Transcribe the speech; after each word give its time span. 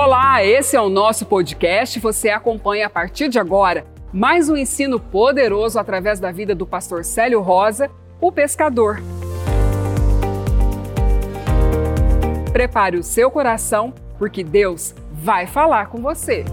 Olá, 0.00 0.44
esse 0.44 0.76
é 0.76 0.80
o 0.80 0.88
nosso 0.88 1.26
podcast. 1.26 1.98
Você 1.98 2.30
acompanha 2.30 2.86
a 2.86 2.88
partir 2.88 3.28
de 3.28 3.36
agora 3.36 3.84
mais 4.12 4.48
um 4.48 4.56
ensino 4.56 5.00
poderoso 5.00 5.76
através 5.76 6.20
da 6.20 6.30
vida 6.30 6.54
do 6.54 6.64
pastor 6.64 7.04
Célio 7.04 7.40
Rosa, 7.40 7.90
o 8.20 8.30
pescador. 8.30 9.02
Prepare 12.52 12.96
o 12.96 13.02
seu 13.02 13.28
coração, 13.28 13.92
porque 14.16 14.44
Deus 14.44 14.94
vai 15.12 15.48
falar 15.48 15.86
com 15.88 16.00
você. 16.00 16.44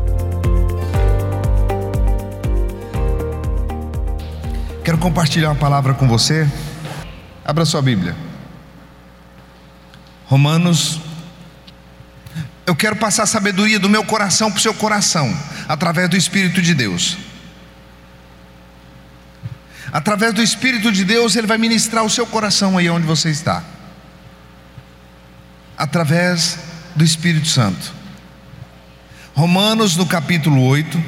Quero 4.83 4.97
compartilhar 4.97 5.49
uma 5.49 5.59
palavra 5.59 5.93
com 5.93 6.07
você. 6.07 6.47
Abra 7.45 7.63
sua 7.63 7.83
Bíblia. 7.83 8.15
Romanos. 10.25 11.04
Eu 12.65 12.75
quero 12.75 12.95
passar 12.95 13.23
a 13.23 13.27
sabedoria 13.27 13.79
do 13.79 13.87
meu 13.87 14.03
coração 14.03 14.49
para 14.49 14.57
o 14.57 14.61
seu 14.61 14.73
coração, 14.73 15.31
através 15.67 16.09
do 16.09 16.17
Espírito 16.17 16.61
de 16.61 16.73
Deus. 16.73 17.17
Através 19.91 20.33
do 20.33 20.41
Espírito 20.41 20.91
de 20.91 21.05
Deus, 21.05 21.35
Ele 21.35 21.47
vai 21.47 21.57
ministrar 21.57 22.03
o 22.03 22.09
seu 22.09 22.25
coração 22.25 22.77
aí 22.77 22.89
onde 22.89 23.05
você 23.05 23.29
está. 23.29 23.63
Através 25.77 26.57
do 26.95 27.03
Espírito 27.03 27.47
Santo. 27.47 27.93
Romanos 29.35 29.95
no 29.95 30.05
capítulo 30.05 30.65
8, 30.65 31.01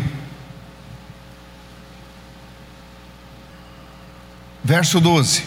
verso 4.64 5.00
12. 5.00 5.44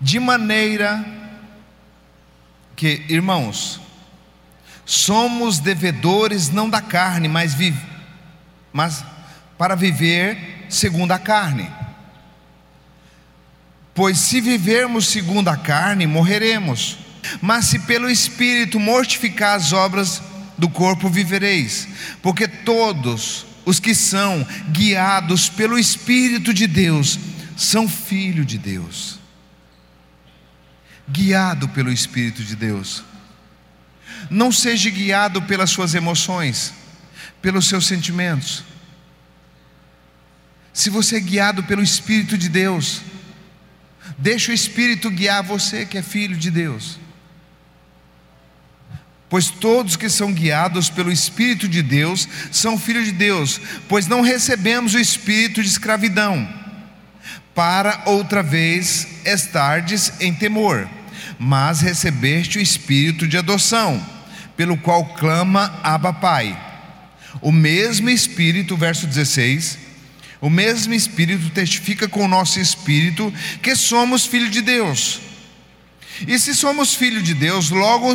De 0.00 0.18
maneira 0.18 1.04
que, 2.76 3.04
irmãos, 3.08 3.80
somos 4.86 5.58
devedores 5.58 6.48
não 6.48 6.70
da 6.70 6.80
carne, 6.80 7.28
mas, 7.28 7.52
vive, 7.52 7.84
mas 8.72 9.04
para 9.58 9.74
viver 9.74 10.66
segundo 10.70 11.10
a 11.10 11.18
carne. 11.18 11.68
Pois 13.92 14.18
se 14.18 14.40
vivermos 14.40 15.08
segundo 15.08 15.48
a 15.48 15.56
carne, 15.56 16.06
morreremos. 16.06 16.98
Mas 17.40 17.64
se 17.64 17.80
pelo 17.80 18.08
Espírito 18.08 18.78
mortificar 18.78 19.56
as 19.56 19.72
obras 19.72 20.22
do 20.56 20.68
corpo, 20.68 21.08
vivereis. 21.08 21.88
Porque 22.22 22.46
todos 22.46 23.46
os 23.64 23.80
que 23.80 23.94
são 23.94 24.46
guiados 24.70 25.48
pelo 25.48 25.78
Espírito 25.78 26.54
de 26.54 26.66
Deus 26.66 27.18
são 27.56 27.88
filhos 27.88 28.46
de 28.46 28.58
Deus. 28.58 29.18
Guiado 31.08 31.68
pelo 31.70 31.90
Espírito 31.90 32.44
de 32.44 32.54
Deus. 32.54 33.02
Não 34.30 34.50
seja 34.50 34.90
guiado 34.90 35.42
pelas 35.42 35.70
suas 35.70 35.94
emoções, 35.94 36.72
pelos 37.40 37.68
seus 37.68 37.86
sentimentos. 37.86 38.64
Se 40.72 40.90
você 40.90 41.16
é 41.16 41.20
guiado 41.20 41.62
pelo 41.64 41.82
Espírito 41.82 42.36
de 42.36 42.48
Deus, 42.48 43.00
deixa 44.18 44.50
o 44.50 44.54
Espírito 44.54 45.10
guiar 45.10 45.42
você 45.42 45.86
que 45.86 45.96
é 45.96 46.02
filho 46.02 46.36
de 46.36 46.50
Deus. 46.50 46.98
Pois 49.28 49.50
todos 49.50 49.96
que 49.96 50.08
são 50.08 50.32
guiados 50.32 50.88
pelo 50.88 51.10
Espírito 51.10 51.68
de 51.68 51.82
Deus 51.82 52.28
são 52.52 52.78
filhos 52.78 53.06
de 53.06 53.12
Deus, 53.12 53.60
pois 53.88 54.06
não 54.06 54.20
recebemos 54.20 54.94
o 54.94 54.98
espírito 54.98 55.62
de 55.62 55.68
escravidão, 55.68 56.48
para 57.54 58.02
outra 58.06 58.42
vez 58.42 59.08
estardes 59.24 60.12
em 60.20 60.32
temor, 60.32 60.88
mas 61.38 61.80
recebeste 61.80 62.58
o 62.58 62.60
espírito 62.60 63.26
de 63.26 63.36
adoção, 63.36 64.04
pelo 64.56 64.76
qual 64.76 65.04
clama 65.14 65.78
Abba 65.82 66.12
Pai. 66.12 66.58
O 67.40 67.52
mesmo 67.52 68.08
Espírito, 68.08 68.76
verso 68.76 69.06
16, 69.06 69.78
o 70.40 70.48
mesmo 70.48 70.94
Espírito 70.94 71.50
testifica 71.50 72.08
com 72.08 72.24
o 72.24 72.28
nosso 72.28 72.58
espírito 72.60 73.32
que 73.62 73.74
somos 73.76 74.24
filhos 74.24 74.50
de 74.50 74.62
Deus. 74.62 75.20
E 76.26 76.38
se 76.38 76.54
somos 76.54 76.94
filhos 76.94 77.22
de 77.22 77.34
Deus, 77.34 77.70
logo 77.70 78.14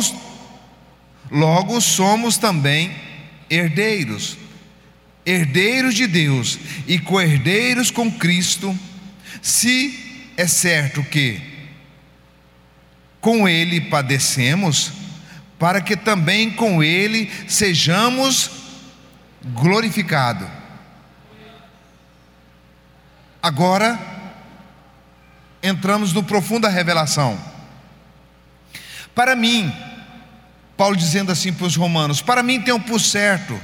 Logo 1.32 1.80
somos 1.80 2.36
também 2.36 2.94
herdeiros, 3.48 4.36
herdeiros 5.24 5.94
de 5.94 6.06
Deus 6.06 6.58
e 6.86 6.98
co-herdeiros 6.98 7.90
com 7.90 8.12
Cristo, 8.12 8.78
se 9.40 10.30
é 10.36 10.46
certo 10.46 11.02
que 11.02 11.40
com 13.18 13.48
Ele 13.48 13.80
padecemos, 13.80 14.92
para 15.62 15.80
que 15.80 15.96
também 15.96 16.50
com 16.50 16.82
Ele 16.82 17.30
sejamos 17.46 18.50
glorificados. 19.44 20.48
Agora, 23.40 23.96
entramos 25.62 26.12
no 26.12 26.24
profunda 26.24 26.68
revelação. 26.68 27.38
Para 29.14 29.36
mim, 29.36 29.72
Paulo 30.76 30.96
dizendo 30.96 31.30
assim 31.30 31.52
para 31.52 31.68
os 31.68 31.76
romanos: 31.76 32.20
Para 32.20 32.42
mim 32.42 32.60
tenho 32.60 32.80
por 32.80 33.00
certo 33.00 33.56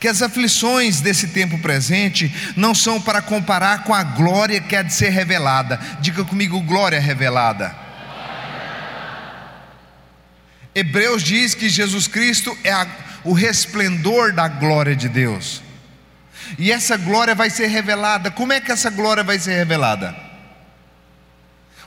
que 0.00 0.08
as 0.08 0.22
aflições 0.22 1.00
desse 1.00 1.28
tempo 1.28 1.56
presente 1.60 2.34
não 2.56 2.74
são 2.74 3.00
para 3.00 3.22
comparar 3.22 3.84
com 3.84 3.94
a 3.94 4.02
glória 4.02 4.60
que 4.60 4.74
há 4.74 4.82
de 4.82 4.92
ser 4.92 5.10
revelada. 5.10 5.78
Diga 6.00 6.24
comigo, 6.24 6.60
glória 6.62 6.98
revelada. 6.98 7.83
Hebreus 10.74 11.22
diz 11.22 11.54
que 11.54 11.68
Jesus 11.68 12.08
Cristo 12.08 12.56
é 12.64 12.72
a, 12.72 12.86
o 13.22 13.32
resplendor 13.32 14.32
da 14.32 14.48
glória 14.48 14.96
de 14.96 15.08
Deus. 15.08 15.62
E 16.58 16.72
essa 16.72 16.96
glória 16.96 17.34
vai 17.34 17.48
ser 17.48 17.66
revelada. 17.66 18.30
Como 18.30 18.52
é 18.52 18.60
que 18.60 18.72
essa 18.72 18.90
glória 18.90 19.22
vai 19.22 19.38
ser 19.38 19.54
revelada? 19.54 20.14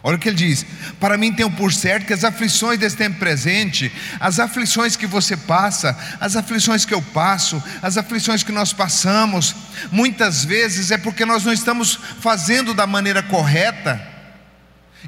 Olha 0.03 0.15
o 0.15 0.19
que 0.19 0.29
ele 0.29 0.37
diz: 0.37 0.65
Para 0.99 1.17
mim 1.17 1.33
tenho 1.33 1.51
por 1.51 1.73
certo 1.73 2.05
que 2.05 2.13
as 2.13 2.23
aflições 2.23 2.79
desse 2.79 2.95
tempo 2.95 3.19
presente, 3.19 3.91
as 4.19 4.39
aflições 4.39 4.95
que 4.95 5.05
você 5.05 5.35
passa, 5.35 5.97
as 6.19 6.35
aflições 6.35 6.85
que 6.85 6.93
eu 6.93 7.01
passo, 7.01 7.61
as 7.81 7.97
aflições 7.97 8.43
que 8.43 8.51
nós 8.51 8.71
passamos, 8.71 9.55
muitas 9.91 10.45
vezes 10.45 10.91
é 10.91 10.97
porque 10.97 11.25
nós 11.25 11.43
não 11.43 11.51
estamos 11.51 11.99
fazendo 12.21 12.73
da 12.73 12.87
maneira 12.87 13.21
correta 13.21 14.01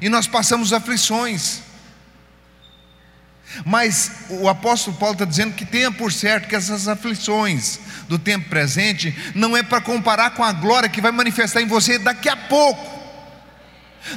e 0.02 0.08
nós 0.08 0.26
passamos 0.26 0.72
aflições. 0.72 1.69
Mas 3.64 4.10
o 4.28 4.48
apóstolo 4.48 4.96
Paulo 4.96 5.14
está 5.14 5.24
dizendo 5.24 5.54
que 5.54 5.64
tenha 5.64 5.90
por 5.90 6.12
certo 6.12 6.48
que 6.48 6.56
essas 6.56 6.88
aflições 6.88 7.80
do 8.08 8.18
tempo 8.18 8.48
presente 8.48 9.14
não 9.34 9.56
é 9.56 9.62
para 9.62 9.80
comparar 9.80 10.30
com 10.30 10.42
a 10.42 10.52
glória 10.52 10.88
que 10.88 11.00
vai 11.00 11.12
manifestar 11.12 11.60
em 11.60 11.66
você 11.66 11.98
daqui 11.98 12.28
a 12.28 12.36
pouco. 12.36 13.00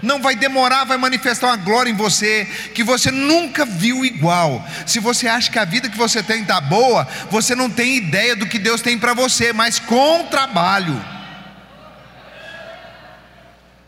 Não 0.02 0.22
vai 0.22 0.36
demorar, 0.36 0.86
vai 0.86 0.98
manifestar 0.98 1.48
uma 1.48 1.58
glória 1.58 1.90
em 1.90 1.96
você 1.96 2.46
que 2.74 2.84
você 2.84 3.12
nunca 3.12 3.66
viu 3.66 4.06
igual. 4.06 4.66
Se 4.86 5.00
você 5.00 5.28
acha 5.28 5.52
que 5.52 5.60
a 5.60 5.66
vida 5.66 5.90
que 5.90 5.98
você 5.98 6.24
tem 6.24 6.42
está 6.42 6.62
boa, 6.62 7.08
você 7.30 7.54
não 7.54 7.70
tem 7.70 7.98
ideia 7.98 8.36
do 8.36 8.46
que 8.46 8.58
Deus 8.58 8.82
tem 8.82 8.98
para 8.98 9.14
você, 9.14 9.52
mas 9.52 9.80
com 9.80 10.26
trabalho. 10.28 11.13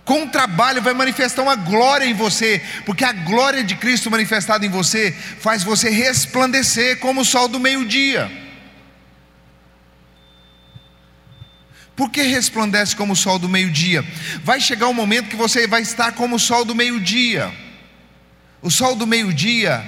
Com 0.06 0.28
trabalho 0.28 0.84
vai 0.84 0.94
manifestar 0.94 1.42
uma 1.42 1.56
glória 1.56 2.06
em 2.06 2.14
você, 2.14 2.62
porque 2.86 3.04
a 3.04 3.12
glória 3.12 3.64
de 3.64 3.76
Cristo 3.76 4.12
manifestada 4.12 4.64
em 4.64 4.70
você 4.70 5.12
faz 5.12 5.64
você 5.64 5.90
resplandecer 5.90 7.00
como 7.00 7.22
o 7.22 7.26
sol 7.26 7.48
do 7.48 7.60
meio-dia. 7.60 8.32
Por 11.96 12.12
que 12.12 12.22
resplandece 12.22 12.96
como 12.96 13.14
o 13.14 13.16
sol 13.16 13.40
do 13.40 13.50
meio-dia? 13.50 14.06
Vai 14.44 14.62
chegar 14.62 14.88
um 14.88 14.94
momento 14.94 15.30
que 15.30 15.36
você 15.36 15.66
vai 15.66 15.82
estar 15.82 16.12
como 16.12 16.36
o 16.36 16.40
sol 16.40 16.64
do 16.64 16.76
meio-dia. 16.76 17.52
O 18.62 18.70
sol 18.70 18.96
do 18.96 19.08
meio-dia, 19.08 19.88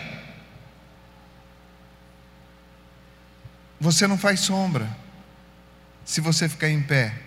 você 3.80 4.08
não 4.08 4.18
faz 4.18 4.40
sombra 4.40 4.90
se 6.06 6.22
você 6.22 6.48
ficar 6.50 6.69
em 6.69 6.81
pé. 6.81 7.27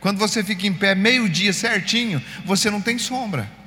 Quando 0.00 0.18
você 0.18 0.44
fica 0.44 0.66
em 0.66 0.72
pé 0.72 0.94
meio-dia 0.94 1.52
certinho, 1.52 2.22
você 2.44 2.70
não 2.70 2.80
tem 2.80 2.98
sombra. 2.98 3.58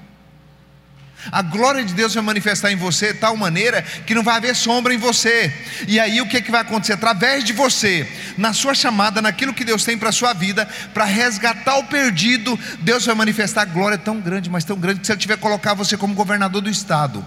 A 1.30 1.42
glória 1.42 1.84
de 1.84 1.94
Deus 1.94 2.16
vai 2.16 2.24
manifestar 2.24 2.72
em 2.72 2.76
você 2.76 3.14
de 3.14 3.20
tal 3.20 3.36
maneira 3.38 3.82
que 3.82 4.16
não 4.16 4.24
vai 4.24 4.38
haver 4.38 4.56
sombra 4.56 4.94
em 4.94 4.98
você. 4.98 5.54
E 5.88 6.00
aí 6.00 6.20
o 6.22 6.28
que, 6.28 6.38
é 6.38 6.42
que 6.42 6.50
vai 6.50 6.62
acontecer? 6.62 6.94
Através 6.94 7.44
de 7.44 7.54
você, 7.54 8.08
na 8.38 8.54
sua 8.54 8.74
chamada, 8.74 9.22
naquilo 9.22 9.54
que 9.54 9.66
Deus 9.66 9.84
tem 9.84 9.98
para 9.98 10.10
a 10.10 10.14
sua 10.14 10.34
vida, 10.34 10.68
para 10.94 11.06
resgatar 11.06 11.78
o 11.78 11.84
perdido, 11.84 12.58
Deus 12.80 13.06
vai 13.06 13.14
manifestar 13.14 13.66
glória 13.66 13.98
tão 13.98 14.20
grande, 14.20 14.50
mas 14.50 14.64
tão 14.64 14.80
grande, 14.80 15.02
que 15.02 15.06
se 15.06 15.12
Ele 15.12 15.20
tiver 15.20 15.38
colocar 15.38 15.74
você 15.74 15.96
como 15.96 16.16
governador 16.16 16.62
do 16.62 16.70
Estado, 16.70 17.24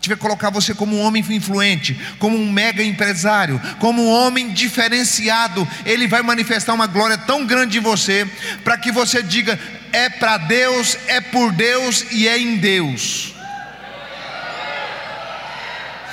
tiver 0.00 0.16
colocar 0.16 0.50
você 0.50 0.74
como 0.74 0.96
um 0.96 1.00
homem 1.00 1.24
influente, 1.30 1.98
como 2.18 2.36
um 2.36 2.50
mega 2.50 2.82
empresário, 2.82 3.60
como 3.78 4.02
um 4.02 4.10
homem 4.10 4.52
diferenciado, 4.52 5.66
Ele 5.84 6.06
vai 6.06 6.22
manifestar 6.22 6.74
uma 6.74 6.86
glória 6.86 7.18
tão 7.18 7.46
grande 7.46 7.78
em 7.78 7.82
você, 7.82 8.28
para 8.62 8.76
que 8.76 8.92
você 8.92 9.22
diga: 9.22 9.58
é 9.92 10.08
para 10.08 10.36
Deus, 10.36 10.96
é 11.06 11.20
por 11.20 11.52
Deus 11.52 12.04
e 12.10 12.28
é 12.28 12.38
em 12.38 12.56
Deus. 12.56 13.34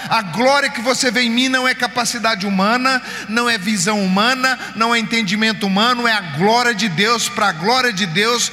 A 0.10 0.22
glória 0.22 0.70
que 0.70 0.82
você 0.82 1.10
vê 1.10 1.22
em 1.22 1.30
mim 1.30 1.48
não 1.48 1.66
é 1.66 1.74
capacidade 1.74 2.46
humana, 2.46 3.02
não 3.30 3.50
é 3.50 3.58
visão 3.58 4.04
humana, 4.04 4.60
não 4.76 4.94
é 4.94 5.00
entendimento 5.00 5.66
humano, 5.66 6.06
é 6.06 6.12
a 6.12 6.20
glória 6.38 6.76
de 6.76 6.90
Deus, 6.90 7.30
para 7.30 7.48
a 7.48 7.52
glória 7.54 7.94
de 7.94 8.06
Deus, 8.06 8.52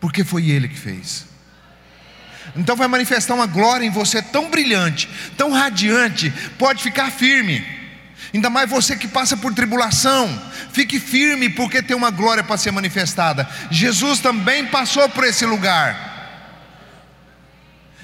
porque 0.00 0.22
foi 0.22 0.50
Ele 0.50 0.68
que 0.68 0.78
fez. 0.78 1.33
Então 2.56 2.76
vai 2.76 2.86
manifestar 2.86 3.34
uma 3.34 3.46
glória 3.46 3.84
em 3.84 3.90
você 3.90 4.22
tão 4.22 4.48
brilhante, 4.48 5.08
tão 5.36 5.50
radiante, 5.50 6.32
pode 6.58 6.82
ficar 6.82 7.10
firme. 7.10 7.64
Ainda 8.32 8.50
mais 8.50 8.68
você 8.68 8.96
que 8.96 9.08
passa 9.08 9.36
por 9.36 9.54
tribulação, 9.54 10.28
fique 10.72 10.98
firme, 10.98 11.48
porque 11.48 11.82
tem 11.82 11.96
uma 11.96 12.10
glória 12.10 12.42
para 12.42 12.56
ser 12.56 12.70
manifestada. 12.70 13.48
Jesus 13.70 14.20
também 14.20 14.66
passou 14.66 15.08
por 15.08 15.24
esse 15.24 15.44
lugar. 15.46 16.12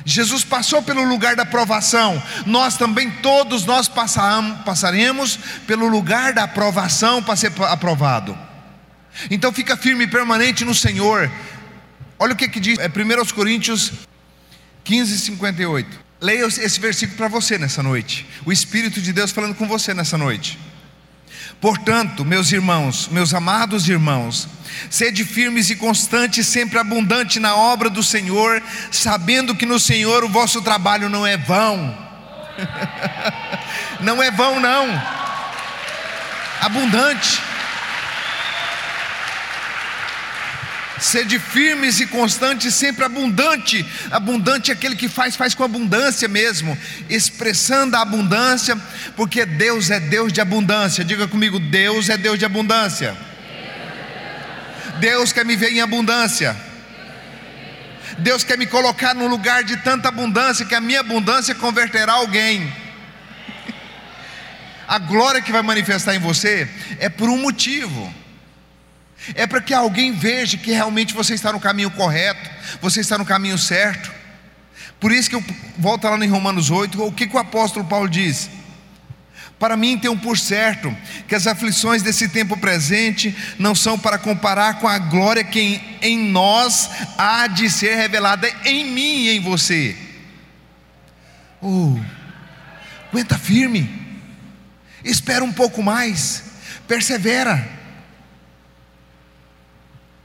Jesus 0.05 0.44
passou 0.44 0.82
pelo 0.82 1.05
lugar 1.05 1.37
da 1.37 1.44
provação, 1.44 2.23
nós 2.47 2.76
também, 2.76 3.11
todos 3.11 3.64
nós 3.64 3.88
passamos, 3.88 4.61
passaremos 4.62 5.38
pelo 5.67 5.87
lugar 5.88 6.32
da 6.32 6.44
aprovação 6.44 7.23
para 7.23 7.37
ser 7.37 7.52
aprovado. 7.69 8.37
Então 9.31 9.52
fica 9.52 9.76
firme 9.76 10.05
e 10.05 10.08
permanente 10.08 10.64
no 10.64 10.75
Senhor. 10.75 11.31
Olha 12.19 12.32
o 12.32 12.37
que, 12.37 12.49
que 12.49 12.61
diz, 12.61 12.79
é 12.79 12.87
1 12.87 13.35
Coríntios 13.35 13.93
15, 14.90 15.20
58. 15.20 16.00
Leia 16.20 16.44
esse 16.46 16.81
versículo 16.81 17.16
para 17.16 17.28
você 17.28 17.56
nessa 17.56 17.81
noite. 17.81 18.26
O 18.44 18.50
Espírito 18.50 19.00
de 19.00 19.12
Deus 19.12 19.31
falando 19.31 19.54
com 19.54 19.69
você 19.69 19.94
nessa 19.94 20.19
noite. 20.19 20.58
Portanto, 21.60 22.25
meus 22.25 22.50
irmãos, 22.50 23.06
meus 23.08 23.32
amados 23.32 23.88
irmãos, 23.88 24.48
sede 24.90 25.25
firmes 25.25 25.70
e 25.70 25.76
constantes, 25.76 26.44
sempre 26.48 26.76
abundante 26.76 27.38
na 27.38 27.54
obra 27.54 27.88
do 27.88 28.02
Senhor, 28.02 28.60
sabendo 28.90 29.54
que 29.54 29.64
no 29.64 29.78
Senhor 29.78 30.25
o 30.25 30.28
vosso 30.28 30.60
trabalho 30.60 31.08
não 31.08 31.25
é 31.25 31.37
vão. 31.37 31.96
não 34.02 34.20
é 34.20 34.28
vão, 34.32 34.58
não. 34.58 34.88
Abundante. 36.62 37.50
Sede 41.00 41.38
firmes 41.38 41.99
e 41.99 42.06
constantes, 42.06 42.75
sempre 42.75 43.05
abundante. 43.05 43.85
Abundante 44.11 44.70
é 44.70 44.75
aquele 44.75 44.94
que 44.94 45.08
faz, 45.08 45.35
faz 45.35 45.55
com 45.55 45.64
abundância 45.64 46.29
mesmo, 46.29 46.76
expressando 47.08 47.97
a 47.97 48.02
abundância, 48.02 48.76
porque 49.17 49.47
Deus 49.47 49.91
é 49.91 49.99
Deus 49.99 50.31
de 50.31 50.43
abundância. 50.43 51.02
Diga 51.02 51.26
comigo: 51.26 51.58
Deus 51.58 52.11
é 52.11 52.19
Deus 52.19 52.38
de 52.38 52.44
abundância. 52.44 53.17
Deus 55.00 55.32
quer 55.32 55.44
me 55.47 55.56
ver 55.56 55.73
em 55.73 55.81
abundância. 55.81 56.55
Deus 58.19 58.44
quer 58.44 58.58
me 58.58 58.67
colocar 58.67 59.14
num 59.14 59.29
lugar 59.29 59.64
de 59.64 59.79
tanta 59.79 60.08
abundância 60.08 60.67
que 60.67 60.75
a 60.75 60.81
minha 60.82 61.00
abundância 61.00 61.55
converterá 61.55 62.12
alguém. 62.12 62.70
A 64.87 64.99
glória 64.99 65.41
que 65.41 65.52
vai 65.52 65.62
manifestar 65.62 66.14
em 66.14 66.19
você 66.19 66.69
é 66.99 67.08
por 67.08 67.31
um 67.31 67.38
motivo 67.38 68.19
é 69.34 69.46
para 69.46 69.61
que 69.61 69.75
alguém 69.75 70.12
veja 70.12 70.56
que 70.56 70.72
realmente 70.72 71.14
você 71.14 71.34
está 71.34 71.52
no 71.52 71.61
caminho 71.61 71.90
correto, 71.90 72.50
você 72.81 73.00
está 73.00 73.19
no 73.19 73.25
caminho 73.25 73.58
certo. 73.58 74.11
Por 74.99 75.12
isso 75.12 75.31
que 75.31 75.37
eu 75.37 75.44
volto 75.78 76.05
lá 76.05 76.17
em 76.25 76.28
Romanos 76.28 76.70
8, 76.70 77.02
o 77.02 77.12
que, 77.12 77.26
que 77.26 77.37
o 77.37 77.38
apóstolo 77.38 77.87
Paulo 77.87 78.08
diz? 78.08 78.50
Para 79.58 79.76
mim 79.76 79.99
tenho 79.99 80.17
por 80.17 80.38
certo 80.38 80.94
que 81.28 81.34
as 81.34 81.46
aflições 81.46 82.02
desse 82.02 82.28
tempo 82.28 82.56
presente 82.56 83.37
não 83.58 83.75
são 83.75 83.99
para 83.99 84.19
comparar 84.19 84.78
com 84.78 84.88
a 84.88 84.99
glória 84.99 85.44
que 85.44 85.61
em, 85.61 85.99
em 86.00 86.19
nós 86.31 86.88
há 87.19 87.46
de 87.46 87.70
ser 87.70 87.94
revelada 87.94 88.50
em 88.64 88.90
mim 88.90 89.25
e 89.25 89.37
em 89.37 89.40
você. 89.40 89.94
Oh, 91.61 91.99
aguenta 93.11 93.38
firme, 93.38 93.90
espera 95.05 95.44
um 95.44 95.52
pouco 95.52 95.82
mais, 95.82 96.43
persevera. 96.88 97.80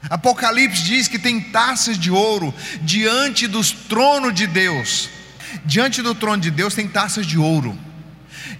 Apocalipse 0.08 0.82
diz 0.82 1.08
que 1.08 1.18
tem 1.18 1.40
taças 1.40 1.98
de 1.98 2.10
ouro 2.10 2.54
diante 2.82 3.46
dos 3.46 3.72
tronos 3.72 4.34
de 4.34 4.46
Deus. 4.46 5.10
Diante 5.64 6.02
do 6.02 6.14
trono 6.14 6.40
de 6.40 6.50
Deus 6.50 6.74
tem 6.74 6.86
taças 6.86 7.26
de 7.26 7.38
ouro. 7.38 7.76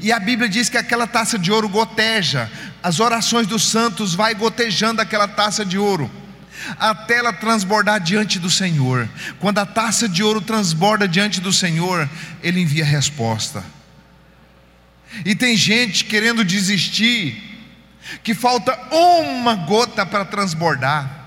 E 0.01 0.13
a 0.13 0.19
Bíblia 0.19 0.49
diz 0.49 0.69
que 0.69 0.77
aquela 0.77 1.07
taça 1.07 1.39
de 1.39 1.51
ouro 1.51 1.69
goteja, 1.69 2.51
as 2.83 3.01
orações 3.01 3.47
dos 3.47 3.65
santos 3.65 4.15
vai 4.15 4.35
gotejando 4.35 5.01
aquela 5.01 5.29
taça 5.29 5.65
de 5.65 5.79
ouro, 5.79 6.11
até 6.79 7.19
ela 7.19 7.33
transbordar 7.33 8.01
diante 8.01 8.39
do 8.39 8.51
Senhor. 8.51 9.09
Quando 9.39 9.59
a 9.59 9.67
taça 9.67 10.09
de 10.09 10.23
ouro 10.23 10.41
transborda 10.41 11.07
diante 11.07 11.41
do 11.41 11.53
Senhor, 11.53 12.09
ele 12.43 12.61
envia 12.61 12.85
resposta. 12.85 13.65
E 15.25 15.35
tem 15.35 15.57
gente 15.57 16.05
querendo 16.05 16.45
desistir, 16.45 17.43
que 18.23 18.35
falta 18.35 18.77
uma 18.93 19.55
gota 19.55 20.05
para 20.05 20.25
transbordar. 20.25 21.26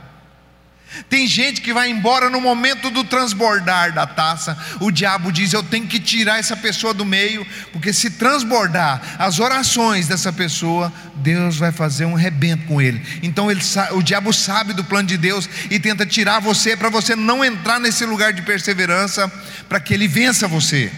Tem 1.07 1.27
gente 1.27 1.62
que 1.62 1.74
vai 1.74 1.89
embora 1.89 2.30
no 2.30 2.41
momento 2.41 2.89
do 2.89 3.03
transbordar 3.03 3.94
da 3.94 4.07
taça. 4.07 4.57
O 4.80 4.91
diabo 4.91 5.31
diz: 5.31 5.53
Eu 5.53 5.63
tenho 5.63 5.88
que 5.88 6.00
tirar 6.00 6.39
essa 6.39 6.57
pessoa 6.57 6.94
do 6.94 7.06
meio, 7.06 7.45
porque 7.71 7.94
se 7.94 8.12
transbordar 8.12 9.01
as 9.19 9.39
orações 9.39 10.07
dessa 10.07 10.33
pessoa, 10.33 10.91
Deus 11.15 11.57
vai 11.57 11.71
fazer 11.71 12.06
um 12.06 12.15
rebento 12.15 12.65
com 12.65 12.81
ele. 12.81 13.01
Então 13.21 13.50
ele, 13.51 13.62
o 13.91 14.01
diabo 14.01 14.33
sabe 14.33 14.74
do 14.74 14.83
plano 14.83 15.07
de 15.07 15.18
Deus 15.18 15.47
e 15.69 15.80
tenta 15.80 16.06
tirar 16.06 16.39
você 16.39 16.75
para 16.75 16.89
você 16.89 17.15
não 17.15 17.45
entrar 17.45 17.80
nesse 17.80 18.06
lugar 18.06 18.33
de 18.33 18.41
perseverança, 18.41 19.31
para 19.68 19.80
que 19.80 19.94
ele 19.94 20.07
vença 20.07 20.47
você. 20.47 20.91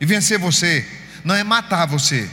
E 0.00 0.06
vencer 0.06 0.38
você 0.38 0.86
não 1.24 1.34
é 1.34 1.42
matar 1.42 1.86
você. 1.86 2.28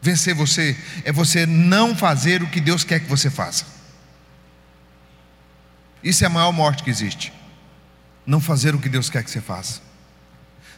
Vencer 0.00 0.34
você 0.34 0.76
é 1.04 1.10
você 1.10 1.46
não 1.46 1.96
fazer 1.96 2.42
o 2.42 2.46
que 2.46 2.60
Deus 2.60 2.84
quer 2.84 3.00
que 3.00 3.08
você 3.08 3.30
faça. 3.30 3.73
Isso 6.04 6.22
é 6.22 6.26
a 6.26 6.30
maior 6.30 6.52
morte 6.52 6.84
que 6.84 6.90
existe. 6.90 7.32
Não 8.26 8.40
fazer 8.40 8.74
o 8.74 8.78
que 8.78 8.90
Deus 8.90 9.08
quer 9.08 9.24
que 9.24 9.30
você 9.30 9.40
faça. 9.40 9.80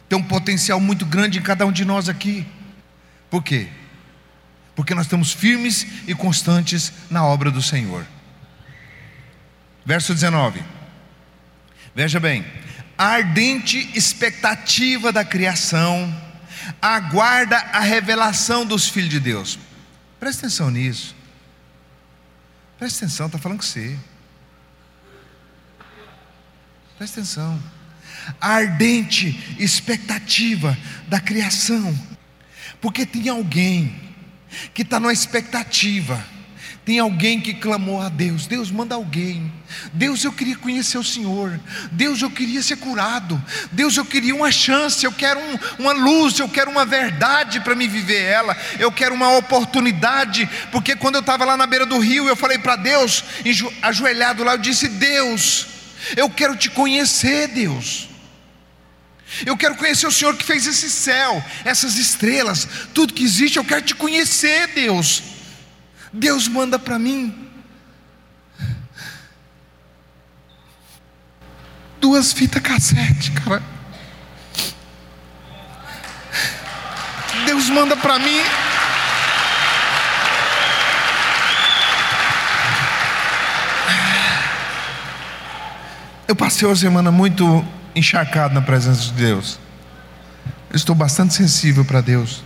Tem 0.07 0.17
um 0.17 0.23
potencial 0.23 0.79
muito 0.79 1.05
grande 1.05 1.37
em 1.37 1.41
cada 1.41 1.65
um 1.65 1.71
de 1.71 1.83
nós 1.83 2.07
aqui. 2.07 2.47
Por 3.29 3.43
quê? 3.43 3.67
Porque 4.73 4.95
nós 4.95 5.05
estamos 5.05 5.33
firmes 5.33 5.85
e 6.07 6.15
constantes 6.15 6.93
na 7.09 7.25
obra 7.25 7.51
do 7.51 7.61
Senhor. 7.61 8.05
Verso 9.85 10.13
19. 10.13 10.63
Veja 11.93 12.19
bem: 12.19 12.45
a 12.97 13.05
ardente 13.05 13.91
expectativa 13.97 15.11
da 15.11 15.25
criação 15.25 16.15
aguarda 16.81 17.57
a 17.57 17.79
revelação 17.79 18.65
dos 18.65 18.87
filhos 18.87 19.09
de 19.09 19.19
Deus. 19.19 19.59
Presta 20.19 20.45
atenção 20.45 20.71
nisso. 20.71 21.15
Presta 22.77 23.05
atenção, 23.05 23.25
está 23.25 23.37
falando 23.37 23.59
com 23.59 23.65
você. 23.65 23.97
Presta 26.97 27.19
atenção. 27.19 27.61
A 28.41 28.53
ardente 28.53 29.55
expectativa 29.59 30.75
da 31.07 31.19
criação. 31.19 31.95
Porque 32.81 33.05
tem 33.05 33.29
alguém 33.29 33.95
que 34.73 34.81
está 34.81 34.99
na 34.99 35.13
expectativa. 35.13 36.25
Tem 36.83 36.97
alguém 36.97 37.39
que 37.39 37.53
clamou 37.53 38.01
a 38.01 38.09
Deus: 38.09 38.47
Deus, 38.47 38.71
manda 38.71 38.95
alguém. 38.95 39.53
Deus, 39.93 40.23
eu 40.23 40.31
queria 40.31 40.55
conhecer 40.55 40.97
o 40.97 41.03
Senhor. 41.03 41.59
Deus, 41.91 42.19
eu 42.21 42.31
queria 42.31 42.63
ser 42.63 42.77
curado. 42.77 43.39
Deus, 43.71 43.95
eu 43.95 44.05
queria 44.05 44.33
uma 44.33 44.51
chance. 44.51 45.05
Eu 45.05 45.11
quero 45.11 45.39
um, 45.39 45.83
uma 45.83 45.93
luz. 45.93 46.39
Eu 46.39 46.49
quero 46.49 46.71
uma 46.71 46.85
verdade 46.85 47.59
para 47.59 47.75
me 47.75 47.87
viver 47.87 48.23
ela. 48.23 48.57
Eu 48.79 48.91
quero 48.91 49.13
uma 49.13 49.37
oportunidade. 49.37 50.49
Porque 50.71 50.95
quando 50.95 51.15
eu 51.15 51.21
estava 51.21 51.45
lá 51.45 51.55
na 51.55 51.67
beira 51.67 51.85
do 51.85 51.99
rio, 51.99 52.27
eu 52.27 52.35
falei 52.35 52.57
para 52.57 52.75
Deus, 52.75 53.23
ajoelhado 53.83 54.43
lá, 54.43 54.53
eu 54.53 54.57
disse: 54.57 54.87
Deus, 54.87 55.76
eu 56.15 56.29
quero 56.29 56.55
te 56.55 56.69
conhecer, 56.69 57.47
Deus. 57.49 58.09
Eu 59.45 59.57
quero 59.57 59.75
conhecer 59.75 60.07
o 60.07 60.11
Senhor 60.11 60.35
que 60.37 60.45
fez 60.45 60.65
esse 60.65 60.89
céu, 60.89 61.43
essas 61.65 61.97
estrelas, 61.97 62.67
tudo 62.93 63.13
que 63.13 63.23
existe, 63.23 63.57
eu 63.57 63.65
quero 63.65 63.81
te 63.81 63.93
conhecer, 63.93 64.67
Deus. 64.67 65.21
Deus 66.13 66.47
manda 66.47 66.79
para 66.79 66.97
mim 66.97 67.47
duas 71.99 72.31
fitas 72.31 72.61
cassete, 72.61 73.31
cara. 73.31 73.61
Deus 77.45 77.69
manda 77.69 77.95
para 77.97 78.17
mim 78.17 78.39
Eu 86.27 86.35
passei 86.35 86.67
uma 86.67 86.75
semana 86.75 87.09
muito 87.09 87.65
encharcado 87.95 88.53
na 88.53 88.61
presença 88.61 89.01
de 89.01 89.13
Deus. 89.13 89.57
Eu 90.69 90.75
estou 90.75 90.93
bastante 90.93 91.33
sensível 91.33 91.85
para 91.85 92.01
Deus. 92.01 92.43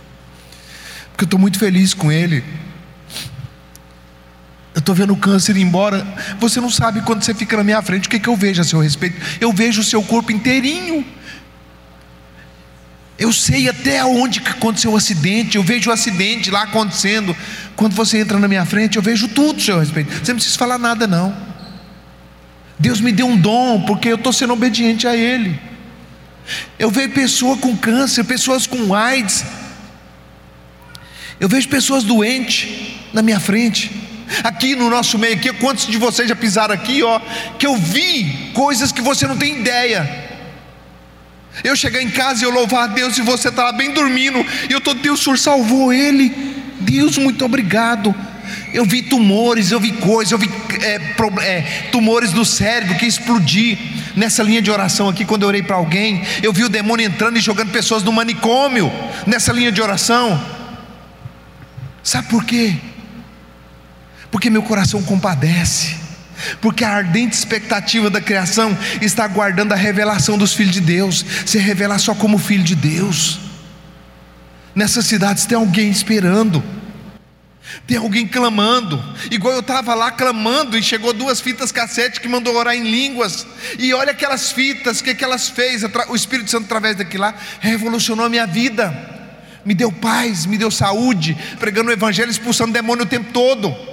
Porque 1.10 1.24
eu 1.24 1.26
estou 1.26 1.38
muito 1.38 1.58
feliz 1.58 1.92
com 1.92 2.12
Ele. 2.12 2.44
Eu 4.72 4.78
estou 4.78 4.94
vendo 4.94 5.12
o 5.12 5.16
câncer 5.16 5.56
ir 5.56 5.62
embora. 5.62 6.06
Você 6.38 6.60
não 6.60 6.70
sabe 6.70 7.00
quando 7.02 7.24
você 7.24 7.34
fica 7.34 7.56
na 7.56 7.64
minha 7.64 7.82
frente 7.82 8.06
o 8.06 8.10
que, 8.10 8.20
que 8.20 8.28
eu 8.28 8.36
vejo 8.36 8.60
a 8.60 8.64
seu 8.64 8.78
respeito. 8.78 9.20
Eu 9.40 9.52
vejo 9.52 9.80
o 9.80 9.84
seu 9.84 10.00
corpo 10.02 10.30
inteirinho. 10.30 11.04
Eu 13.18 13.32
sei 13.32 13.68
até 13.68 14.04
onde 14.04 14.40
aconteceu 14.40 14.92
o 14.92 14.96
acidente, 14.96 15.56
eu 15.56 15.62
vejo 15.62 15.90
o 15.90 15.92
acidente 15.92 16.50
lá 16.50 16.62
acontecendo. 16.62 17.36
Quando 17.74 17.94
você 17.94 18.18
entra 18.18 18.38
na 18.38 18.46
minha 18.46 18.64
frente, 18.64 18.96
eu 18.96 19.02
vejo 19.02 19.26
tudo 19.28 19.58
a 19.58 19.62
seu 19.62 19.80
respeito. 19.80 20.10
Você 20.12 20.32
não 20.32 20.36
precisa 20.36 20.56
falar 20.56 20.78
nada, 20.78 21.06
não. 21.06 21.51
Deus 22.82 23.00
me 23.00 23.12
deu 23.12 23.28
um 23.28 23.36
dom, 23.36 23.82
porque 23.82 24.08
eu 24.08 24.16
estou 24.16 24.32
sendo 24.32 24.54
obediente 24.54 25.06
a 25.06 25.16
Ele. 25.16 25.56
Eu 26.76 26.90
vejo 26.90 27.10
pessoas 27.10 27.60
com 27.60 27.76
câncer, 27.76 28.24
pessoas 28.24 28.66
com 28.66 28.92
AIDS. 28.92 29.44
Eu 31.38 31.48
vejo 31.48 31.68
pessoas 31.68 32.02
doentes 32.02 32.68
na 33.12 33.22
minha 33.22 33.38
frente. 33.38 33.88
Aqui 34.42 34.74
no 34.74 34.90
nosso 34.90 35.16
meio, 35.16 35.34
aqui, 35.34 35.52
quantos 35.52 35.86
de 35.86 35.96
vocês 35.96 36.28
já 36.28 36.34
pisaram 36.34 36.74
aqui, 36.74 37.04
ó, 37.04 37.20
que 37.56 37.68
eu 37.68 37.76
vi 37.76 38.50
coisas 38.52 38.90
que 38.90 39.00
você 39.00 39.28
não 39.28 39.36
tem 39.36 39.60
ideia. 39.60 40.30
Eu 41.62 41.76
chegar 41.76 42.02
em 42.02 42.10
casa 42.10 42.42
e 42.42 42.44
eu 42.44 42.50
louvar 42.50 42.84
a 42.84 42.86
Deus 42.88 43.16
e 43.16 43.22
você 43.22 43.48
está 43.48 43.62
lá 43.62 43.72
bem 43.72 43.92
dormindo, 43.92 44.44
e 44.68 44.72
eu 44.72 44.78
estou, 44.78 44.94
Deus, 44.94 45.20
o 45.20 45.22
Senhor 45.22 45.38
salvou 45.38 45.92
ele. 45.92 46.30
Deus, 46.80 47.16
muito 47.16 47.44
obrigado. 47.44 48.12
Eu 48.72 48.84
vi 48.84 49.02
tumores, 49.02 49.70
eu 49.70 49.78
vi 49.78 49.92
coisas, 49.92 50.32
eu 50.32 50.38
vi 50.38 50.50
é, 50.80 51.00
é, 51.42 51.60
tumores 51.90 52.32
do 52.32 52.44
cérebro 52.44 52.96
que 52.96 53.06
explodir 53.06 53.78
nessa 54.16 54.42
linha 54.42 54.62
de 54.62 54.70
oração 54.70 55.08
aqui. 55.08 55.24
Quando 55.24 55.42
eu 55.42 55.48
orei 55.48 55.62
para 55.62 55.76
alguém, 55.76 56.22
eu 56.42 56.52
vi 56.52 56.64
o 56.64 56.68
demônio 56.68 57.06
entrando 57.06 57.36
e 57.36 57.40
jogando 57.40 57.70
pessoas 57.70 58.02
no 58.02 58.12
manicômio 58.12 58.90
nessa 59.26 59.52
linha 59.52 59.70
de 59.70 59.82
oração. 59.82 60.42
Sabe 62.02 62.28
por 62.28 62.44
quê? 62.44 62.74
Porque 64.30 64.48
meu 64.48 64.62
coração 64.62 65.02
compadece 65.02 66.02
porque 66.60 66.84
a 66.84 66.90
ardente 66.90 67.36
expectativa 67.36 68.10
da 68.10 68.20
criação 68.20 68.76
está 69.00 69.24
aguardando 69.24 69.74
a 69.74 69.76
revelação 69.76 70.36
dos 70.36 70.54
filhos 70.54 70.72
de 70.72 70.80
Deus, 70.80 71.24
se 71.46 71.58
revelar 71.58 71.98
só 71.98 72.14
como 72.14 72.38
filho 72.38 72.64
de 72.64 72.74
Deus. 72.74 73.40
Nessas 74.74 75.06
cidades 75.06 75.44
tem 75.44 75.56
alguém 75.56 75.90
esperando, 75.90 76.62
tem 77.86 77.96
alguém 77.96 78.26
clamando, 78.26 79.02
igual 79.30 79.54
eu 79.54 79.60
estava 79.60 79.94
lá 79.94 80.10
clamando 80.10 80.76
e 80.76 80.82
chegou 80.82 81.12
duas 81.12 81.40
fitas 81.40 81.72
cassete 81.72 82.20
que 82.20 82.28
mandou 82.28 82.54
orar 82.54 82.74
em 82.74 82.82
línguas, 82.82 83.46
e 83.78 83.94
olha 83.94 84.12
aquelas 84.12 84.52
fitas, 84.52 85.00
o 85.00 85.04
que, 85.04 85.14
que 85.14 85.24
elas 85.24 85.48
fez, 85.48 85.82
o 86.08 86.14
Espírito 86.14 86.50
Santo 86.50 86.64
através 86.64 86.96
daquilo 86.96 87.22
lá, 87.22 87.34
revolucionou 87.60 88.26
a 88.26 88.28
minha 88.28 88.46
vida, 88.46 88.92
me 89.64 89.74
deu 89.74 89.92
paz, 89.92 90.44
me 90.44 90.58
deu 90.58 90.70
saúde, 90.70 91.36
pregando 91.58 91.90
o 91.90 91.92
Evangelho, 91.92 92.30
expulsando 92.30 92.72
demônio 92.72 93.04
o 93.04 93.08
tempo 93.08 93.32
todo 93.32 93.92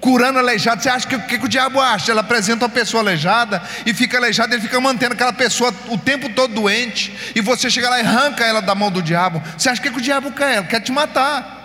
curando 0.00 0.38
aleijado. 0.38 0.82
Você 0.82 0.88
acha 0.88 1.06
que 1.06 1.16
o 1.16 1.22
que, 1.22 1.38
que, 1.38 1.44
o 1.44 1.48
diabo 1.48 1.80
acha? 1.80 2.12
Ele 2.12 2.20
apresenta 2.20 2.64
uma 2.64 2.70
pessoa 2.70 3.02
aleijada 3.02 3.62
e 3.84 3.92
fica 3.92 4.16
aleijado, 4.16 4.54
ele 4.54 4.62
fica 4.62 4.80
mantendo 4.80 5.14
aquela 5.14 5.32
pessoa 5.32 5.74
o 5.88 5.98
tempo 5.98 6.28
todo 6.28 6.54
doente, 6.54 7.12
e 7.34 7.40
você 7.40 7.70
chega 7.70 7.90
lá 7.90 8.00
e 8.00 8.06
arranca 8.06 8.44
ela 8.44 8.60
da 8.60 8.74
mão 8.74 8.90
do 8.90 9.02
diabo. 9.02 9.42
Você 9.56 9.68
acha 9.68 9.80
que, 9.80 9.90
que 9.90 9.98
o 9.98 10.02
diabo 10.02 10.32
quer? 10.32 10.58
Ele 10.58 10.66
quer 10.66 10.80
te 10.80 10.92
matar. 10.92 11.57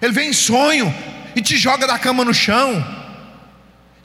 Ele 0.00 0.12
vem 0.12 0.30
em 0.30 0.32
sonho 0.32 0.92
e 1.34 1.42
te 1.42 1.56
joga 1.56 1.86
da 1.86 1.98
cama 1.98 2.24
no 2.24 2.34
chão, 2.34 2.84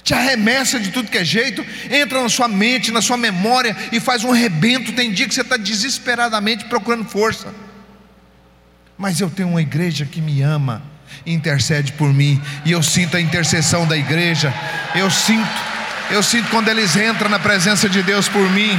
te 0.03 0.13
arremessa 0.13 0.79
de 0.79 0.91
tudo 0.91 1.09
que 1.09 1.17
é 1.17 1.23
jeito, 1.23 1.65
entra 1.89 2.21
na 2.21 2.29
sua 2.29 2.47
mente, 2.47 2.91
na 2.91 3.01
sua 3.01 3.17
memória 3.17 3.75
e 3.91 3.99
faz 3.99 4.23
um 4.23 4.31
rebento. 4.31 4.91
Tem 4.91 5.11
dia 5.11 5.27
que 5.27 5.33
você 5.33 5.41
está 5.41 5.57
desesperadamente 5.57 6.65
procurando 6.65 7.05
força. 7.05 7.53
Mas 8.97 9.19
eu 9.19 9.29
tenho 9.29 9.49
uma 9.49 9.61
igreja 9.61 10.05
que 10.05 10.21
me 10.21 10.41
ama 10.41 10.81
intercede 11.25 11.93
por 11.93 12.11
mim, 12.11 12.41
e 12.65 12.71
eu 12.71 12.81
sinto 12.81 13.15
a 13.15 13.21
intercessão 13.21 13.87
da 13.87 13.95
igreja, 13.95 14.53
eu 14.95 15.09
sinto, 15.09 15.47
eu 16.09 16.23
sinto 16.23 16.49
quando 16.49 16.67
eles 16.69 16.95
entram 16.95 17.29
na 17.29 17.39
presença 17.39 17.87
de 17.87 18.01
Deus 18.01 18.27
por 18.27 18.49
mim. 18.51 18.71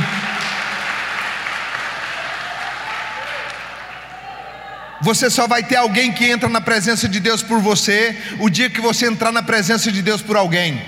Você 5.04 5.28
só 5.28 5.46
vai 5.46 5.62
ter 5.62 5.76
alguém 5.76 6.11
que 6.11 6.25
entra 6.25 6.49
na 6.49 6.62
presença 6.62 7.06
de 7.06 7.20
Deus 7.20 7.42
por 7.42 7.61
você 7.61 8.16
o 8.40 8.49
dia 8.49 8.70
que 8.70 8.80
você 8.80 9.04
entrar 9.04 9.30
na 9.30 9.42
presença 9.42 9.92
de 9.92 10.00
Deus 10.00 10.23
por 10.23 10.34
alguém. 10.34 10.82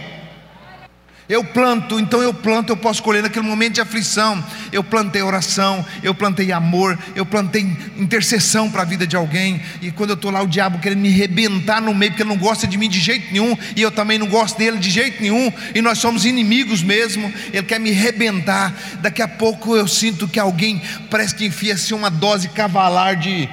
Eu 1.29 1.45
planto, 1.45 2.01
então 2.01 2.23
eu 2.23 2.33
planto, 2.33 2.71
eu 2.71 2.79
posso 2.79 3.03
colher 3.03 3.23
naquele 3.23 3.47
momento 3.47 3.75
de 3.75 3.81
aflição. 3.83 4.43
Eu 4.73 4.83
plantei 4.83 5.21
oração, 5.21 5.85
eu 6.03 6.15
plantei 6.15 6.51
amor, 6.51 6.99
eu 7.15 7.27
plantei 7.27 7.61
intercessão 7.99 8.71
para 8.71 8.81
a 8.81 8.85
vida 8.87 9.07
de 9.07 9.17
alguém. 9.17 9.61
E 9.83 9.91
quando 9.91 10.11
eu 10.11 10.15
estou 10.15 10.31
lá, 10.31 10.41
o 10.43 10.47
diabo 10.47 10.79
querendo 10.79 11.01
me 11.01 11.11
rebentar 11.11 11.83
no 11.83 11.93
meio, 11.93 12.13
porque 12.13 12.23
ele 12.23 12.31
não 12.31 12.39
gosta 12.39 12.67
de 12.67 12.79
mim 12.79 12.89
de 12.89 13.01
jeito 13.01 13.31
nenhum, 13.31 13.55
e 13.77 13.83
eu 13.83 13.91
também 13.91 14.19
não 14.19 14.29
gosto 14.29 14.57
dele 14.57 14.79
de 14.79 14.89
jeito 14.89 15.21
nenhum, 15.21 15.53
e 15.75 15.83
nós 15.83 15.99
somos 15.99 16.25
inimigos 16.25 16.83
mesmo. 16.83 17.31
Ele 17.53 17.65
quer 17.65 17.79
me 17.79 17.91
rebentar. 17.91 18.73
Daqui 19.03 19.21
a 19.21 19.29
pouco 19.29 19.77
eu 19.77 19.87
sinto 19.87 20.27
que 20.27 20.41
alguém 20.41 20.81
parece 21.11 21.35
que 21.35 21.45
enfia 21.45 21.75
assim 21.75 21.93
uma 21.93 22.09
dose 22.09 22.49
cavalar 22.49 23.15
de 23.15 23.47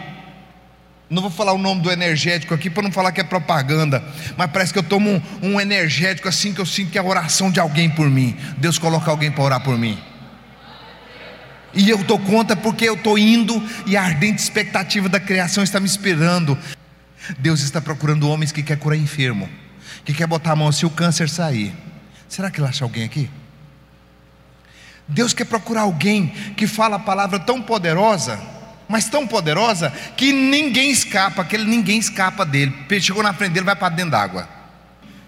não 1.13 1.21
vou 1.21 1.31
falar 1.31 1.53
o 1.53 1.57
nome 1.57 1.81
do 1.81 1.91
energético 1.91 2.53
aqui 2.53 2.69
para 2.69 2.81
não 2.81 2.91
falar 2.91 3.11
que 3.11 3.21
é 3.21 3.23
propaganda, 3.23 4.03
mas 4.35 4.49
parece 4.51 4.73
que 4.73 4.79
eu 4.79 4.83
tomo 4.83 5.21
um, 5.41 5.53
um, 5.53 5.61
energético 5.61 6.27
assim 6.27 6.53
que 6.53 6.59
eu 6.59 6.65
sinto 6.65 6.91
que 6.91 6.97
é 6.97 7.01
a 7.01 7.03
oração 7.03 7.51
de 7.51 7.59
alguém 7.59 7.87
por 7.87 8.09
mim. 8.09 8.35
Deus 8.57 8.79
coloca 8.79 9.11
alguém 9.11 9.31
para 9.31 9.43
orar 9.43 9.63
por 9.63 9.77
mim. 9.77 10.01
E 11.73 11.87
eu 11.87 11.99
dou 11.99 12.17
conta 12.17 12.55
porque 12.55 12.89
eu 12.89 12.95
estou 12.95 13.17
indo 13.17 13.61
e 13.85 13.95
a 13.95 14.03
ardente 14.03 14.41
expectativa 14.41 15.07
da 15.07 15.19
criação 15.19 15.63
está 15.63 15.79
me 15.79 15.85
esperando. 15.85 16.57
Deus 17.37 17.61
está 17.61 17.79
procurando 17.79 18.27
homens 18.27 18.51
que 18.51 18.63
quer 18.63 18.77
curar 18.77 18.97
enfermo, 18.97 19.47
que 20.03 20.13
quer 20.13 20.25
botar 20.27 20.53
a 20.53 20.55
mão 20.55 20.71
se 20.71 20.85
o 20.85 20.89
câncer 20.89 21.29
sair. 21.29 21.73
Será 22.27 22.49
que 22.49 22.59
ele 22.59 22.67
acha 22.67 22.83
alguém 22.83 23.03
aqui? 23.03 23.29
Deus 25.07 25.33
quer 25.33 25.45
procurar 25.45 25.81
alguém 25.81 26.27
que 26.57 26.65
fala 26.65 26.95
a 26.95 26.99
palavra 26.99 27.39
tão 27.39 27.61
poderosa 27.61 28.39
mas 28.93 29.09
tão 29.09 29.25
poderosa 29.25 29.89
que 30.15 30.31
ninguém 30.31 30.91
escapa, 30.91 31.41
aquele 31.41 31.63
ninguém 31.63 31.97
escapa 31.97 32.45
dele. 32.45 32.71
Chegou 33.01 33.23
na 33.23 33.33
frente 33.33 33.53
dele, 33.53 33.65
vai 33.65 33.75
para 33.75 33.89
dentro 33.89 34.11
d'água. 34.11 34.47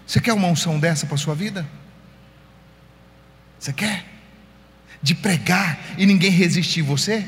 Você 0.06 0.20
quer 0.20 0.32
uma 0.34 0.46
unção 0.46 0.78
dessa 0.78 1.04
para 1.04 1.16
a 1.16 1.18
sua 1.18 1.34
vida? 1.34 1.66
Você 3.58 3.72
quer? 3.72 4.04
De 5.02 5.16
pregar 5.16 5.80
e 5.98 6.06
ninguém 6.06 6.30
resistir 6.30 6.80
você? 6.80 7.26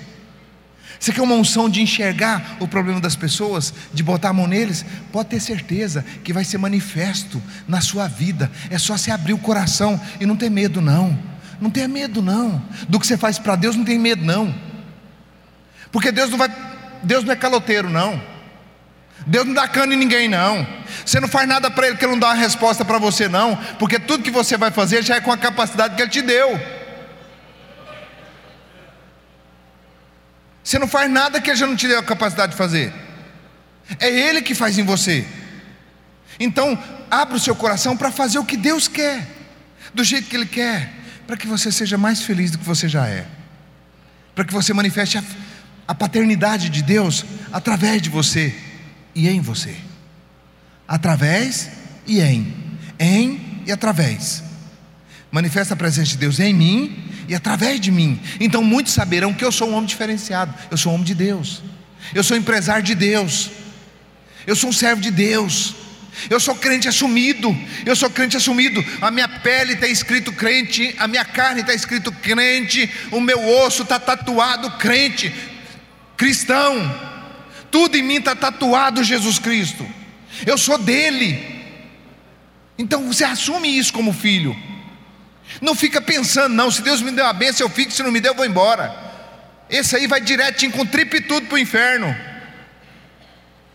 Você 1.00 1.12
quer 1.12 1.23
uma 1.23 1.35
unção 1.35 1.68
de 1.68 1.83
enxergar 1.83 2.57
o 2.61 2.68
problema 2.68 3.00
das 3.00 3.16
pessoas, 3.16 3.75
de 3.92 4.04
botar 4.04 4.28
a 4.28 4.33
mão 4.33 4.47
neles? 4.47 4.87
Pode 5.11 5.30
ter 5.30 5.40
certeza 5.40 6.04
que 6.23 6.33
vai 6.33 6.45
ser 6.45 6.59
manifesto 6.59 7.42
na 7.66 7.80
sua 7.80 8.07
vida. 8.07 8.49
É 8.71 8.78
só 8.78 8.97
você 8.97 9.11
abrir 9.11 9.33
o 9.33 9.38
coração 9.38 10.00
e 10.21 10.25
não 10.25 10.37
ter 10.37 10.50
medo, 10.50 10.80
não. 10.80 11.18
Não 11.61 11.68
tenha 11.68 11.88
medo, 11.88 12.23
não. 12.23 12.62
Do 12.88 13.00
que 13.00 13.09
você 13.09 13.16
faz 13.16 13.40
para 13.40 13.57
Deus, 13.57 13.75
não 13.75 13.85
tem 13.85 13.99
medo, 13.99 14.25
não. 14.25 14.68
Porque 15.90 16.12
Deus 16.12 16.30
não 16.30 16.38
vai, 16.38 16.50
Deus 17.02 17.25
não 17.25 17.33
é 17.33 17.37
caloteiro, 17.37 17.88
não. 17.88 18.21
Deus 19.26 19.47
não 19.47 19.54
dá 19.54 19.66
cano 19.68 19.92
em 19.92 19.97
ninguém, 19.97 20.28
não. 20.28 20.66
Você 21.04 21.21
não 21.21 21.28
faz 21.28 21.47
nada 21.49 21.71
para 21.71 21.88
Ele 21.88 21.97
que 21.97 22.04
Ele 22.04 22.12
não 22.12 22.18
dá 22.18 22.28
uma 22.28 22.35
resposta 22.35 22.85
para 22.85 22.99
você, 22.99 23.28
não. 23.28 23.57
Porque 23.78 23.99
tudo 23.99 24.23
que 24.23 24.30
você 24.30 24.57
vai 24.57 24.71
fazer 24.71 25.02
já 25.02 25.16
é 25.16 25.21
com 25.21 25.33
a 25.33 25.37
capacidade 25.37 25.97
que 25.97 26.02
Ele 26.02 26.11
te 26.11 26.23
deu. 26.23 26.59
Você 30.62 30.78
não 30.78 30.88
faz 30.88 31.11
nada 31.11 31.40
que 31.40 31.50
Ele 31.50 31.57
já 31.57 31.66
não 31.66 31.76
te 31.76 31.88
deu 31.88 31.99
a 31.99 32.02
capacidade 32.02 32.52
de 32.52 32.59
fazer. 32.59 32.92
É 33.99 34.09
Ele 34.09 34.42
que 34.42 34.54
faz 34.54 34.78
em 34.78 34.85
você. 34.85 35.26
Então, 36.38 36.78
abra 37.11 37.37
o 37.37 37.40
seu 37.40 37.54
coração 37.54 37.97
para 37.97 38.11
fazer 38.11 38.38
o 38.38 38.45
que 38.45 38.57
Deus 38.57 38.87
quer, 38.87 39.26
do 39.92 40.04
jeito 40.04 40.28
que 40.28 40.37
Ele 40.37 40.47
quer, 40.47 40.92
para 41.26 41.37
que 41.37 41.47
você 41.47 41.73
seja 41.73 41.99
mais 41.99 42.23
feliz 42.23 42.50
do 42.50 42.59
que 42.59 42.64
você 42.64 42.88
já 42.88 43.07
é, 43.07 43.26
para 44.35 44.45
que 44.45 44.52
você 44.52 44.73
manifeste 44.73 45.18
a 45.18 45.23
a 45.88 45.95
paternidade 45.95 46.68
de 46.68 46.83
Deus 46.83 47.25
através 47.50 48.02
de 48.02 48.11
você 48.11 48.54
e 49.14 49.26
em 49.26 49.40
você. 49.40 49.75
Através 50.87 51.71
e 52.07 52.21
em. 52.21 52.54
Em 53.00 53.62
e 53.66 53.73
através. 53.73 54.45
Manifesta 55.33 55.73
a 55.73 55.76
presença 55.76 56.11
de 56.11 56.18
Deus 56.18 56.40
em 56.40 56.52
mim 56.52 57.11
e 57.26 57.35
através 57.35 57.80
de 57.80 57.90
mim. 57.90 58.21
Então 58.38 58.62
muitos 58.62 58.92
saberão 58.92 59.33
que 59.33 59.42
eu 59.42 59.50
sou 59.50 59.71
um 59.71 59.75
homem 59.75 59.87
diferenciado. 59.87 60.54
Eu 60.71 60.76
sou 60.76 60.92
um 60.92 60.97
homem 60.97 61.07
de 61.07 61.14
Deus. 61.14 61.62
Eu 62.14 62.23
sou 62.23 62.37
empresário 62.37 62.83
de 62.83 62.95
Deus. 62.95 63.50
Eu 64.47 64.54
sou 64.54 64.68
um 64.68 64.75
servo 64.75 65.00
de 65.00 65.11
Deus. 65.11 65.75
Eu 66.28 66.40
sou 66.40 66.57
crente 66.57 66.88
assumido, 66.88 67.57
eu 67.87 67.95
sou 67.95 68.11
crente 68.11 68.37
assumido. 68.37 68.85
A 69.00 69.09
minha 69.09 69.28
pele 69.28 69.75
está 69.75 69.87
escrito 69.87 70.33
crente, 70.33 70.92
a 70.99 71.07
minha 71.07 71.25
carne 71.25 71.61
está 71.61 71.73
escrito 71.73 72.11
crente, 72.11 72.90
o 73.12 73.21
meu 73.21 73.40
osso 73.61 73.85
está 73.85 74.00
tatuado 74.00 74.68
crente 74.78 75.33
cristão, 76.19 76.75
tudo 77.71 77.97
em 77.97 78.03
mim 78.03 78.17
está 78.17 78.35
tatuado 78.37 79.03
Jesus 79.03 79.39
Cristo, 79.39 79.89
eu 80.45 80.59
sou 80.59 80.77
dele. 80.77 81.57
Então 82.77 83.07
você 83.07 83.25
assume 83.25 83.79
isso 83.79 83.93
como 83.93 84.13
filho. 84.13 84.55
Não 85.63 85.75
fica 85.75 86.01
pensando, 86.01 86.55
não, 86.55 86.71
se 86.71 86.83
Deus 86.83 87.01
me 87.01 87.11
deu 87.11 87.25
a 87.25 87.33
benção, 87.33 87.67
eu 87.67 87.71
fico, 87.71 87.91
se 87.91 88.03
não 88.03 88.13
me 88.13 88.21
deu, 88.21 88.33
eu 88.33 88.37
vou 88.37 88.45
embora. 88.45 88.95
Esse 89.71 89.97
aí 89.97 90.07
vai 90.07 90.21
direto 90.21 90.69
com 90.71 90.85
tripe 90.85 91.23
tudo 91.23 91.47
para 91.47 91.55
o 91.55 91.59
inferno. 91.59 92.15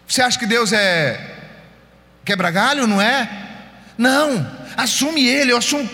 Você 0.08 0.22
acha 0.22 0.38
que 0.38 0.46
Deus 0.46 0.72
é 0.72 1.32
quebra 2.24 2.52
galho? 2.52 2.86
Não 2.86 3.02
é? 3.02 3.43
Não, 3.98 4.64
Assume 4.76 5.26
ele, 5.26 5.52
eu 5.52 5.58
assumo, 5.58 5.88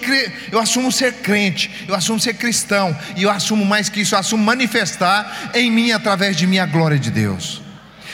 eu 0.51 0.59
assumo 0.59 0.91
ser 0.91 1.13
crente, 1.15 1.85
eu 1.87 1.93
assumo 1.93 2.19
ser 2.19 2.33
cristão, 2.35 2.97
e 3.15 3.23
eu 3.23 3.29
assumo 3.29 3.65
mais 3.65 3.89
que 3.89 4.01
isso, 4.01 4.15
eu 4.15 4.19
assumo 4.19 4.43
manifestar 4.43 5.51
em 5.53 5.69
mim 5.69 5.91
através 5.91 6.37
de 6.37 6.47
mim 6.47 6.59
a 6.59 6.65
glória 6.65 6.97
de 6.97 7.11
Deus. 7.11 7.61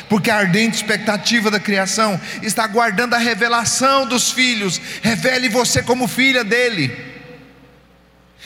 Porque 0.09 0.29
a 0.29 0.37
ardente 0.37 0.75
expectativa 0.75 1.49
da 1.49 1.59
criação 1.59 2.19
está 2.41 2.63
aguardando 2.63 3.15
a 3.15 3.19
revelação 3.19 4.05
dos 4.05 4.31
filhos. 4.31 4.79
Revele 5.01 5.49
você 5.49 5.81
como 5.81 6.07
filha 6.07 6.43
dele. 6.43 6.95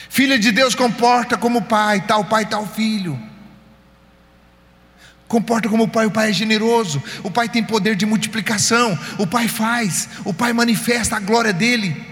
Filha 0.08 0.38
de 0.38 0.50
Deus 0.52 0.74
comporta 0.74 1.36
como 1.36 1.62
pai, 1.62 2.02
tal 2.06 2.24
pai, 2.24 2.46
tal 2.46 2.66
filho. 2.66 3.20
Comporta 5.30 5.68
como 5.68 5.86
pai, 5.86 6.06
o 6.06 6.10
pai 6.10 6.30
é 6.30 6.32
generoso, 6.32 7.00
o 7.22 7.30
pai 7.30 7.48
tem 7.48 7.62
poder 7.62 7.94
de 7.94 8.04
multiplicação, 8.04 8.98
o 9.16 9.24
pai 9.24 9.46
faz, 9.46 10.08
o 10.24 10.34
pai 10.34 10.52
manifesta 10.52 11.14
a 11.14 11.20
glória 11.20 11.52
dele, 11.52 12.04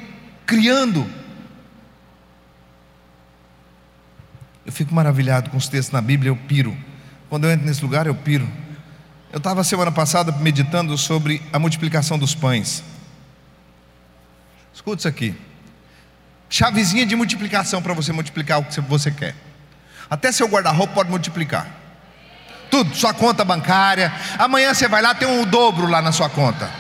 criando. 0.47 1.05
Eu 4.65 4.71
fico 4.71 4.95
maravilhado 4.95 5.51
com 5.51 5.57
os 5.57 5.67
textos 5.67 5.93
na 5.93 6.01
Bíblia, 6.01 6.31
eu 6.31 6.37
piro. 6.37 6.79
Quando 7.29 7.43
eu 7.43 7.51
entro 7.51 7.67
nesse 7.67 7.83
lugar, 7.83 8.07
eu 8.07 8.15
piro. 8.15 8.49
Eu 9.33 9.39
estava 9.39 9.65
semana 9.65 9.91
passada 9.91 10.31
meditando 10.31 10.97
sobre 10.97 11.43
a 11.53 11.59
multiplicação 11.59 12.21
dos 12.21 12.37
pães. 12.37 12.85
Escuta 14.73 15.01
isso 15.01 15.09
aqui. 15.09 15.35
Chavezinha 16.49 17.05
de 17.05 17.17
multiplicação 17.17 17.83
para 17.83 17.95
você 17.95 18.13
multiplicar 18.13 18.61
o 18.61 18.65
que 18.65 18.81
você 18.81 19.11
quer. 19.11 19.35
Até 20.09 20.31
seu 20.31 20.47
guarda-roupa 20.47 20.95
pode 20.95 21.11
multiplicar. 21.11 21.88
Tudo, 22.71 22.95
sua 22.95 23.15
conta 23.15 23.45
bancária. 23.45 24.13
Amanhã 24.39 24.75
você 24.75 24.89
vai 24.89 25.03
lá, 25.03 25.15
tem 25.15 25.27
um 25.27 25.45
dobro 25.45 25.87
lá 25.87 26.03
na 26.03 26.13
sua 26.13 26.29
conta. 26.29 26.71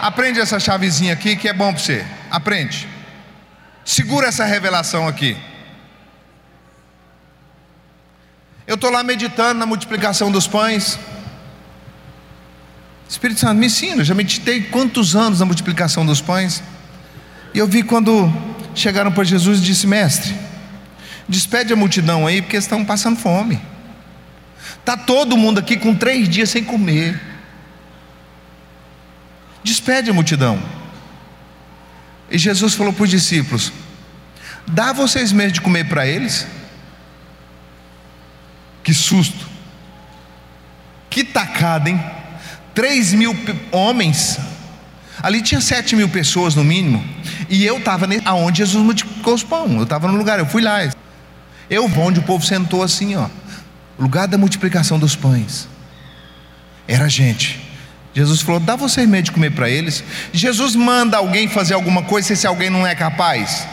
Aprende 0.00 0.40
essa 0.40 0.58
chavezinha 0.58 1.12
aqui 1.12 1.36
que 1.36 1.48
é 1.48 1.52
bom 1.52 1.72
para 1.72 1.82
você. 1.82 2.04
Aprende. 2.30 2.88
Segura 3.84 4.28
essa 4.28 4.44
revelação 4.44 5.06
aqui. 5.06 5.36
Eu 8.66 8.76
estou 8.76 8.90
lá 8.90 9.02
meditando 9.02 9.58
na 9.58 9.66
multiplicação 9.66 10.30
dos 10.30 10.46
pães. 10.46 10.98
Espírito 13.08 13.40
Santo, 13.40 13.58
me 13.58 13.66
ensina. 13.66 14.02
Já 14.02 14.14
meditei 14.14 14.62
quantos 14.62 15.14
anos 15.14 15.40
na 15.40 15.46
multiplicação 15.46 16.06
dos 16.06 16.20
pães. 16.20 16.62
E 17.54 17.58
eu 17.58 17.66
vi 17.66 17.82
quando 17.82 18.32
chegaram 18.74 19.12
para 19.12 19.24
Jesus 19.24 19.58
e 19.58 19.62
disse: 19.62 19.86
Mestre, 19.86 20.34
despede 21.28 21.72
a 21.72 21.76
multidão 21.76 22.26
aí, 22.26 22.40
porque 22.40 22.56
estão 22.56 22.84
passando 22.84 23.18
fome. 23.18 23.60
Está 24.82 24.96
todo 24.96 25.36
mundo 25.36 25.60
aqui 25.60 25.76
com 25.76 25.94
três 25.94 26.28
dias 26.28 26.50
sem 26.50 26.64
comer. 26.64 27.20
Despede 29.62 30.10
a 30.10 30.12
multidão. 30.12 30.60
E 32.28 32.36
Jesus 32.36 32.74
falou 32.74 32.92
para 32.92 33.04
os 33.04 33.10
discípulos: 33.10 33.72
Dá 34.66 34.92
vocês 34.92 35.30
mesmo 35.30 35.52
de 35.52 35.60
comer 35.60 35.88
para 35.88 36.04
eles. 36.04 36.48
Que 38.82 38.92
susto. 38.92 39.46
Que 41.08 41.22
tacada, 41.22 41.88
hein? 41.88 42.02
Três 42.74 43.12
mil 43.12 43.36
homens. 43.70 44.36
Ali 45.22 45.42
tinha 45.42 45.60
sete 45.60 45.94
mil 45.94 46.08
pessoas 46.08 46.56
no 46.56 46.64
mínimo. 46.64 47.04
E 47.48 47.64
eu 47.64 47.78
estava 47.78 48.08
aonde 48.24 48.58
Jesus 48.58 48.82
multiplicou 48.82 49.34
os 49.34 49.44
pão. 49.44 49.76
Eu 49.76 49.84
estava 49.84 50.08
no 50.08 50.18
lugar, 50.18 50.40
eu 50.40 50.46
fui 50.46 50.60
lá. 50.60 50.78
Eu 51.70 51.86
vou 51.86 52.06
onde 52.06 52.18
o 52.18 52.22
povo 52.24 52.44
sentou 52.44 52.82
assim, 52.82 53.14
ó. 53.14 53.28
Lugar 53.98 54.26
da 54.26 54.38
multiplicação 54.38 54.98
dos 54.98 55.14
pães. 55.14 55.68
Era 56.86 57.08
gente. 57.08 57.60
Jesus 58.14 58.40
falou: 58.40 58.60
dá 58.60 58.76
vocês 58.76 59.08
medo 59.08 59.24
de 59.24 59.32
comer 59.32 59.50
para 59.50 59.68
eles. 59.68 60.02
Jesus 60.32 60.74
manda 60.74 61.16
alguém 61.16 61.48
fazer 61.48 61.74
alguma 61.74 62.02
coisa 62.02 62.34
se 62.34 62.46
alguém 62.46 62.70
não 62.70 62.86
é 62.86 62.94
capaz. 62.94 63.66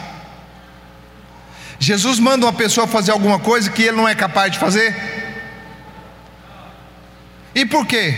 Jesus 1.79 2.19
manda 2.19 2.45
uma 2.45 2.53
pessoa 2.53 2.85
fazer 2.85 3.11
alguma 3.11 3.39
coisa 3.39 3.69
que 3.69 3.83
ele 3.83 3.95
não 3.95 4.07
é 4.07 4.13
capaz 4.13 4.51
de 4.51 4.59
fazer. 4.59 4.95
E 7.55 7.65
por 7.65 7.85
quê? 7.85 8.13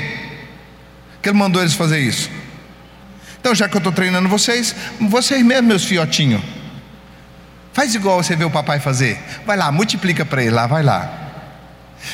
Que 1.22 1.30
ele 1.30 1.38
mandou 1.38 1.62
eles 1.62 1.74
fazer 1.74 2.00
isso. 2.00 2.30
Então, 3.40 3.56
já 3.56 3.68
que 3.68 3.76
eu 3.76 3.80
estou 3.80 3.92
treinando 3.92 4.28
vocês, 4.28 4.76
vocês 5.00 5.44
mesmos, 5.44 5.68
meus 5.68 5.86
fiotinhos, 5.86 6.42
faz 7.74 7.96
igual 7.96 8.22
você 8.22 8.36
vê 8.36 8.44
o 8.44 8.52
papai 8.52 8.80
fazer. 8.80 9.20
Vai 9.46 9.58
lá, 9.58 9.72
multiplica 9.72 10.26
para 10.26 10.42
ele 10.44 10.52
lá, 10.52 10.68
vai 10.68 10.84
lá. 10.84 11.31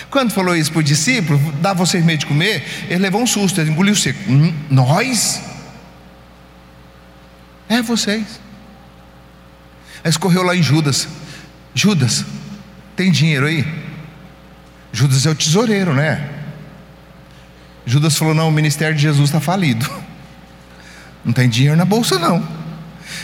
Quando 0.10 0.32
falou 0.32 0.56
isso 0.56 0.71
para 0.71 0.80
o 0.80 0.84
discípulo, 0.84 1.39
dá 1.62 1.73
vocês 1.73 2.04
medo 2.04 2.19
de 2.19 2.26
comer, 2.26 2.63
ele 2.89 3.00
levou 3.00 3.21
um 3.21 3.28
susto, 3.28 3.60
ele 3.62 3.71
engoliu 3.71 3.95
seco. 3.95 4.19
Hum, 4.30 4.54
nós? 4.69 5.41
É 7.69 7.82
vocês. 7.82 8.39
Aí 10.04 10.10
escorreu 10.10 10.43
lá 10.43 10.56
em 10.56 10.63
Judas. 10.63 11.08
Judas, 11.73 12.26
tem 12.95 13.12
dinheiro 13.12 13.45
aí? 13.45 13.65
Judas 14.91 15.26
é 15.26 15.30
o 15.30 15.36
tesoureiro, 15.36 15.93
né? 15.93 16.30
Judas 17.86 18.17
falou: 18.17 18.34
não, 18.34 18.50
o 18.50 18.52
ministério 18.52 18.95
de 18.95 19.02
Jesus 19.02 19.30
está 19.30 19.39
falido. 19.39 19.89
Não 21.23 21.34
tem 21.34 21.50
dinheiro 21.50 21.76
na 21.76 21.84
bolsa, 21.84 22.17
não. 22.17 22.47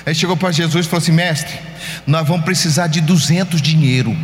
Aí 0.06 0.14
chegou 0.14 0.36
para 0.36 0.52
Jesus 0.52 0.86
e 0.86 0.90
falou 0.90 1.02
assim: 1.02 1.14
mestre, 1.14 1.58
nós 2.06 2.28
vamos 2.28 2.44
precisar 2.44 2.88
de 2.88 3.00
200 3.00 3.62
dinheiro. 3.62 4.16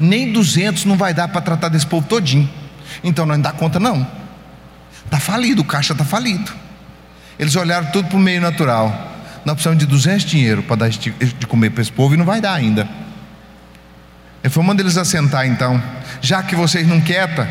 Nem 0.00 0.32
200 0.32 0.84
não 0.84 0.96
vai 0.96 1.12
dar 1.12 1.28
para 1.28 1.40
tratar 1.40 1.68
desse 1.68 1.86
povo 1.86 2.06
todinho. 2.06 2.48
Então 3.02 3.26
não 3.26 3.40
dá 3.40 3.52
conta, 3.52 3.78
não. 3.80 4.06
Está 5.04 5.18
falido, 5.18 5.62
o 5.62 5.64
caixa 5.64 5.92
está 5.92 6.04
falido. 6.04 6.52
Eles 7.38 7.54
olharam 7.56 7.90
tudo 7.90 8.08
para 8.08 8.16
o 8.16 8.20
meio 8.20 8.40
natural. 8.40 8.88
Nós 9.44 9.54
precisamos 9.54 9.78
de 9.78 9.86
200 9.86 10.24
dinheiro 10.24 10.62
para 10.62 10.76
dar 10.76 10.88
de 10.88 11.46
comer 11.46 11.70
para 11.70 11.82
esse 11.82 11.92
povo 11.92 12.14
e 12.14 12.16
não 12.16 12.24
vai 12.24 12.40
dar 12.40 12.54
ainda. 12.54 12.88
Ele 14.42 14.52
falou: 14.52 14.66
manda 14.66 14.82
eles 14.82 14.96
assentar 14.96 15.46
então. 15.46 15.82
Já 16.20 16.42
que 16.42 16.54
vocês 16.54 16.86
não 16.86 17.00
quietam 17.00 17.46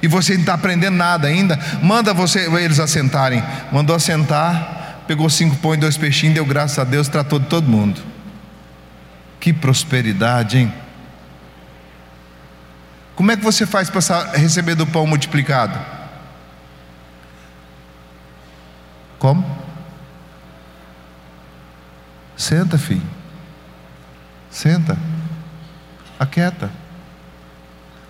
e 0.00 0.08
vocês 0.08 0.38
não 0.38 0.42
estão 0.42 0.54
tá 0.54 0.60
aprendendo 0.60 0.96
nada 0.96 1.28
ainda, 1.28 1.58
manda 1.82 2.14
você, 2.14 2.48
eles 2.60 2.78
assentarem. 2.78 3.42
Mandou 3.70 3.94
assentar 3.94 4.80
pegou 5.06 5.28
cinco 5.28 5.56
pães 5.56 5.76
e 5.76 5.80
dois 5.80 5.96
peixinhos, 5.96 6.34
deu 6.34 6.46
graças 6.46 6.78
a 6.78 6.84
Deus, 6.84 7.08
tratou 7.08 7.38
de 7.38 7.46
todo 7.46 7.68
mundo. 7.68 8.00
Que 9.40 9.52
prosperidade, 9.52 10.58
hein? 10.58 10.72
Como 13.14 13.30
é 13.30 13.36
que 13.36 13.44
você 13.44 13.66
faz 13.66 13.90
para 13.90 14.32
receber 14.32 14.74
do 14.74 14.86
pão 14.86 15.06
multiplicado? 15.06 15.78
Como? 19.18 19.44
Senta, 22.36 22.78
filho. 22.78 23.02
Senta. 24.50 24.98
Aquieta. 26.18 26.70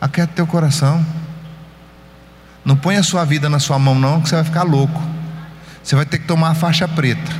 Aquieta 0.00 0.32
teu 0.34 0.46
coração. 0.46 1.04
Não 2.64 2.76
põe 2.76 2.96
a 2.96 3.02
sua 3.02 3.24
vida 3.24 3.48
na 3.48 3.58
sua 3.58 3.78
mão, 3.78 3.94
não, 3.94 4.20
que 4.20 4.28
você 4.28 4.36
vai 4.36 4.44
ficar 4.44 4.62
louco. 4.62 5.02
Você 5.82 5.96
vai 5.96 6.06
ter 6.06 6.18
que 6.18 6.26
tomar 6.26 6.50
a 6.50 6.54
faixa 6.54 6.86
preta. 6.86 7.32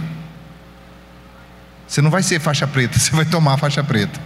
Você 1.87 2.03
não 2.03 2.11
vai 2.11 2.23
ser 2.23 2.41
faixa 2.41 2.67
preta, 2.67 2.99
você 3.01 3.15
vai 3.15 3.25
tomar 3.25 3.55
a 3.55 3.59
faixa 3.59 3.85
preta. 3.85 4.21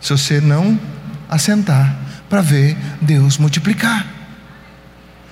Se 0.00 0.10
você 0.10 0.40
não 0.40 0.80
assentar 1.28 1.94
para 2.30 2.40
ver 2.40 2.76
Deus 3.02 3.36
multiplicar. 3.36 4.06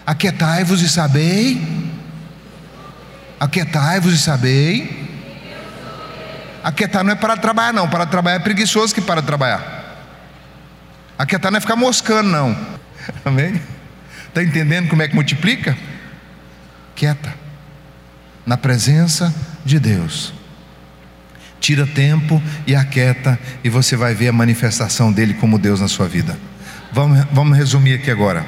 Aquietai-vos 0.05 0.83
e 0.83 0.89
sabei. 0.89 1.89
Aquietai-vos 3.39 4.13
e 4.13 4.19
sabei. 4.19 5.09
Aquietar 6.63 7.05
não 7.05 7.13
é 7.13 7.15
para 7.15 7.37
trabalhar, 7.37 7.73
não. 7.73 7.89
Para 7.89 8.05
trabalhar 8.05 8.37
é 8.37 8.41
preguiçoso 8.41 8.93
que 8.95 9.01
para 9.01 9.23
trabalhar. 9.23 9.77
Aquietar 11.17 11.51
não 11.53 11.59
é 11.59 11.61
ficar 11.61 11.77
moscando, 11.77 12.29
não. 12.29 12.57
Amém? 13.25 13.63
Está 14.27 14.43
entendendo 14.43 14.89
como 14.89 15.01
é 15.01 15.09
que 15.09 15.15
multiplica? 15.15 15.79
Quieta 16.95 17.33
na 18.49 18.57
presença 18.57 19.33
de 19.63 19.79
Deus. 19.79 20.33
Tira 21.61 21.87
tempo 21.87 22.43
e 22.67 22.75
aquieta, 22.75 23.39
e 23.63 23.69
você 23.69 23.95
vai 23.95 24.15
ver 24.15 24.29
a 24.29 24.33
manifestação 24.33 25.13
dele 25.13 25.35
como 25.35 25.59
Deus 25.59 25.81
na 25.81 25.89
sua 25.89 26.09
vida. 26.09 26.37
Vamos, 26.91 27.25
vamos 27.33 27.57
resumir 27.57 27.95
aqui 27.95 28.11
agora. 28.11 28.47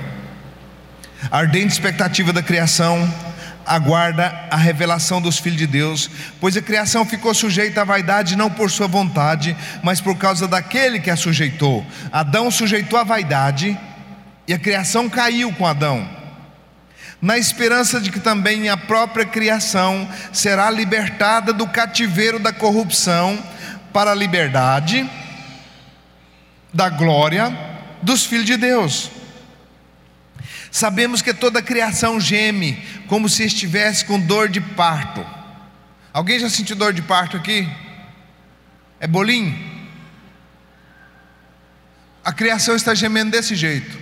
A 1.30 1.38
ardente 1.38 1.72
expectativa 1.72 2.32
da 2.32 2.42
criação 2.42 3.12
aguarda 3.66 4.48
a 4.50 4.56
revelação 4.56 5.20
dos 5.20 5.38
filhos 5.38 5.58
de 5.58 5.66
Deus, 5.66 6.10
pois 6.40 6.56
a 6.56 6.62
criação 6.62 7.04
ficou 7.04 7.34
sujeita 7.34 7.82
à 7.82 7.84
vaidade 7.84 8.36
não 8.36 8.50
por 8.50 8.70
sua 8.70 8.88
vontade, 8.88 9.56
mas 9.82 10.00
por 10.00 10.16
causa 10.16 10.48
daquele 10.48 10.98
que 10.98 11.10
a 11.10 11.16
sujeitou. 11.16 11.84
Adão 12.10 12.50
sujeitou 12.50 12.98
a 12.98 13.04
vaidade 13.04 13.78
e 14.48 14.54
a 14.54 14.58
criação 14.58 15.08
caiu 15.08 15.52
com 15.52 15.66
Adão 15.66 16.20
na 17.20 17.36
esperança 17.36 18.00
de 18.00 18.10
que 18.10 18.18
também 18.18 18.70
a 18.70 18.78
própria 18.78 19.26
criação 19.26 20.08
será 20.32 20.70
libertada 20.70 21.52
do 21.52 21.66
cativeiro 21.66 22.38
da 22.38 22.50
corrupção 22.50 23.38
para 23.92 24.12
a 24.12 24.14
liberdade 24.14 25.08
da 26.72 26.88
glória 26.88 27.69
dos 28.02 28.24
filhos 28.24 28.46
de 28.46 28.56
Deus. 28.56 29.10
Sabemos 30.70 31.20
que 31.20 31.34
toda 31.34 31.58
a 31.58 31.62
criação 31.62 32.20
geme 32.20 32.82
como 33.08 33.28
se 33.28 33.44
estivesse 33.44 34.04
com 34.04 34.20
dor 34.20 34.48
de 34.48 34.60
parto. 34.60 35.26
Alguém 36.12 36.38
já 36.38 36.48
sentiu 36.48 36.76
dor 36.76 36.92
de 36.92 37.02
parto 37.02 37.36
aqui? 37.36 37.68
É 39.00 39.06
bolinho? 39.06 39.70
A 42.24 42.32
criação 42.32 42.76
está 42.76 42.94
gemendo 42.94 43.30
desse 43.30 43.54
jeito, 43.54 43.98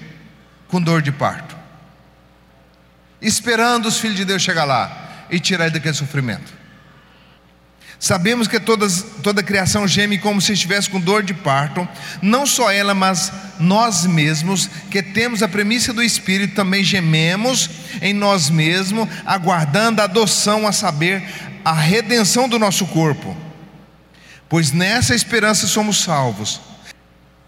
com 0.67 0.81
dor 0.81 1.01
de 1.01 1.13
parto, 1.13 1.57
esperando 3.23 3.87
os 3.87 3.99
filhos 3.99 4.17
de 4.17 4.25
Deus 4.25 4.43
chegar 4.43 4.65
lá 4.65 5.27
e 5.31 5.39
tirar 5.39 5.67
ele 5.67 5.75
daquele 5.75 5.95
sofrimento. 5.95 6.53
Sabemos 8.01 8.47
que 8.47 8.61
todas, 8.61 9.05
toda 9.23 9.43
criação 9.43 9.87
geme 9.89 10.19
como 10.19 10.41
se 10.41 10.53
estivesse 10.53 10.89
com 10.89 11.01
dor 11.01 11.23
de 11.25 11.35
parto, 11.35 11.87
não 12.23 12.47
só 12.47 12.71
ela, 12.71 12.95
mas 12.95 13.33
nós 13.59 14.07
mesmos, 14.07 14.71
que 14.89 15.03
temos 15.03 15.43
a 15.43 15.49
premissa 15.49 15.93
do 15.93 16.03
Espírito, 16.03 16.55
também 16.55 16.85
gememos 16.85 17.69
em 18.01 18.15
nós 18.15 18.51
mesmos, 18.51 19.09
aguardando 19.27 20.01
a 20.01 20.05
adoção, 20.05 20.67
a 20.67 20.71
saber, 20.71 21.25
a 21.65 21.73
redenção 21.73 22.49
do 22.49 22.59
nosso 22.59 22.87
corpo. 22.87 23.37
Pois 24.49 24.71
nessa 24.71 25.15
esperança 25.15 25.67
somos 25.67 26.01
salvos. 26.01 26.61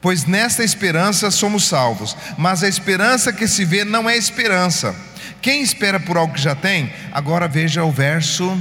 Pois 0.01 0.25
nesta 0.25 0.65
esperança 0.65 1.31
somos 1.31 1.65
salvos. 1.65 2.17
Mas 2.37 2.65
a 2.65 2.69
esperança 2.69 3.33
que 3.33 3.47
se 3.47 3.65
vê 3.65 3.85
não 3.85 4.11
é 4.11 4.17
esperança. 4.17 4.97
Quem 5.41 5.63
espera 5.63 6.01
por 6.01 6.17
algo 6.17 6.35
que 6.35 6.41
já 6.41 6.57
tem? 6.57 6.93
Agora 7.13 7.47
veja 7.47 7.85
o 7.85 7.93
verso 7.93 8.61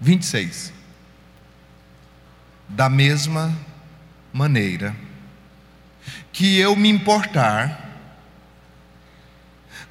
26. 0.00 0.72
Da 2.68 2.88
mesma 2.88 3.56
maneira 4.32 4.94
que 6.32 6.58
eu 6.58 6.76
me 6.76 6.88
importar 6.88 7.86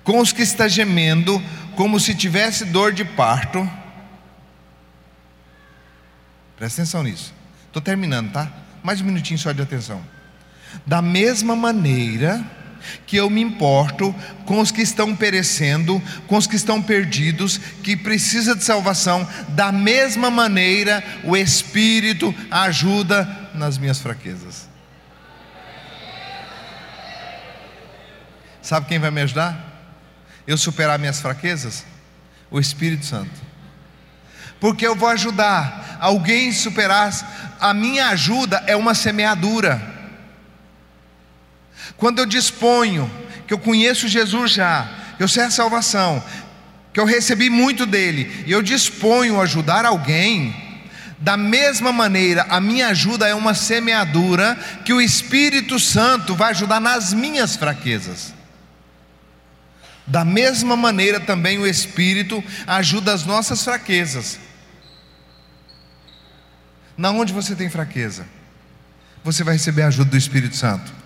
com 0.03 0.19
os 0.19 0.31
que 0.31 0.41
está 0.41 0.67
gemendo, 0.67 1.43
como 1.75 1.99
se 1.99 2.15
tivesse 2.15 2.63
dor 2.65 2.93
de 2.93 3.03
parto. 3.03 3.69
Presta 6.55 6.81
atenção 6.81 7.03
nisso. 7.03 7.33
Estou 7.65 7.81
terminando, 7.81 8.31
tá? 8.31 8.49
Mais 8.81 9.01
um 9.01 9.03
minutinho 9.03 9.37
só 9.37 9.51
de 9.51 9.61
atenção. 9.61 10.01
Da 10.85 11.01
mesma 11.01 11.55
maneira 11.55 12.43
que 13.05 13.17
eu 13.17 13.29
me 13.29 13.41
importo 13.41 14.13
com 14.45 14.59
os 14.59 14.71
que 14.71 14.81
estão 14.81 15.15
perecendo, 15.15 16.01
com 16.27 16.37
os 16.37 16.47
que 16.47 16.55
estão 16.55 16.81
perdidos, 16.81 17.59
que 17.83 17.95
precisa 17.95 18.55
de 18.55 18.63
salvação, 18.63 19.27
da 19.49 19.71
mesma 19.71 20.29
maneira 20.29 21.03
o 21.23 21.35
Espírito 21.35 22.33
ajuda 22.49 23.49
nas 23.53 23.77
minhas 23.77 23.99
fraquezas. 23.99 24.67
Sabe 28.61 28.87
quem 28.87 28.99
vai 28.99 29.11
me 29.11 29.21
ajudar? 29.21 29.57
Eu 30.45 30.57
superar 30.57 30.99
minhas 30.99 31.21
fraquezas? 31.21 31.85
O 32.51 32.59
Espírito 32.59 33.05
Santo. 33.05 33.47
Porque 34.59 34.85
eu 34.85 34.95
vou 34.95 35.09
ajudar 35.09 35.97
alguém 35.99 36.49
a 36.49 36.53
superar, 36.53 37.57
a 37.59 37.73
minha 37.73 38.09
ajuda 38.09 38.63
é 38.67 38.75
uma 38.75 38.93
semeadura. 38.93 39.96
Quando 41.95 42.19
eu 42.19 42.25
disponho 42.25 43.09
que 43.47 43.53
eu 43.53 43.59
conheço 43.59 44.07
Jesus 44.07 44.51
já, 44.51 44.89
eu 45.19 45.27
sei 45.27 45.43
a 45.43 45.51
salvação, 45.51 46.23
que 46.93 46.99
eu 46.99 47.05
recebi 47.05 47.49
muito 47.49 47.85
dele, 47.85 48.43
e 48.45 48.51
eu 48.51 48.61
disponho 48.61 49.39
a 49.39 49.43
ajudar 49.43 49.85
alguém, 49.85 50.67
da 51.19 51.35
mesma 51.35 51.91
maneira, 51.91 52.45
a 52.49 52.59
minha 52.59 52.89
ajuda 52.89 53.27
é 53.27 53.33
uma 53.33 53.53
semeadura 53.53 54.55
que 54.85 54.93
o 54.93 55.01
Espírito 55.01 55.79
Santo 55.79 56.35
vai 56.35 56.51
ajudar 56.51 56.79
nas 56.79 57.13
minhas 57.13 57.55
fraquezas. 57.55 58.33
Da 60.05 60.23
mesma 60.23 60.75
maneira 60.75 61.19
também 61.19 61.57
o 61.57 61.67
Espírito 61.67 62.43
ajuda 62.65 63.13
as 63.13 63.25
nossas 63.25 63.63
fraquezas. 63.63 64.39
Na 66.95 67.11
onde 67.11 67.33
você 67.33 67.55
tem 67.55 67.69
fraqueza, 67.69 68.27
você 69.23 69.43
vai 69.43 69.55
receber 69.55 69.83
a 69.83 69.87
ajuda 69.87 70.11
do 70.11 70.17
Espírito 70.17 70.55
Santo 70.55 70.96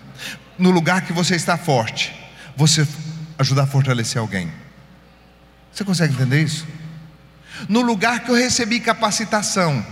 no 0.58 0.70
lugar 0.70 1.02
que 1.02 1.12
você 1.12 1.34
está 1.34 1.56
forte, 1.56 2.14
você 2.56 2.86
ajudar 3.38 3.64
a 3.64 3.66
fortalecer 3.66 4.20
alguém. 4.20 4.52
Você 5.72 5.84
consegue 5.84 6.14
entender 6.14 6.42
isso? 6.42 6.66
No 7.68 7.80
lugar 7.80 8.20
que 8.20 8.30
eu 8.30 8.34
recebi 8.34 8.80
capacitação, 8.80 9.84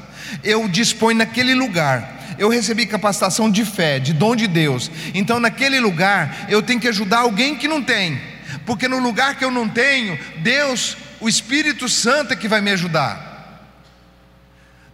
eu 0.45 0.69
disponho 0.69 1.19
naquele 1.19 1.55
lugar. 1.55 2.19
Eu 2.39 2.49
recebi 2.49 2.87
capacitação 2.87 3.51
de 3.51 3.65
fé, 3.65 3.99
de 3.99 4.13
dom 4.13 4.35
de 4.35 4.47
Deus. 4.47 4.91
Então, 5.15 5.41
naquele 5.41 5.81
lugar, 5.81 6.47
eu 6.49 6.63
tenho 6.63 6.81
que 6.81 6.89
ajudar 6.89 7.21
alguém 7.21 7.57
que 7.57 7.69
não 7.69 7.83
tem. 7.83 8.21
Porque 8.65 8.89
no 8.89 8.99
lugar 8.99 9.37
que 9.37 9.45
eu 9.45 9.51
não 9.51 9.69
tenho, 9.69 10.19
Deus, 10.39 10.97
o 11.21 11.29
Espírito 11.29 11.89
Santo 11.89 12.33
é 12.33 12.37
que 12.37 12.49
vai 12.49 12.61
me 12.61 12.71
ajudar. 12.71 13.29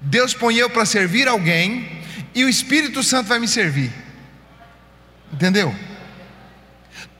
Deus 0.00 0.34
põe 0.34 0.56
eu 0.56 0.70
para 0.70 0.84
servir 0.84 1.26
alguém 1.28 2.02
e 2.34 2.44
o 2.44 2.48
Espírito 2.48 3.02
Santo 3.02 3.28
vai 3.28 3.38
me 3.38 3.48
servir. 3.48 3.92
Entendeu? 5.36 5.74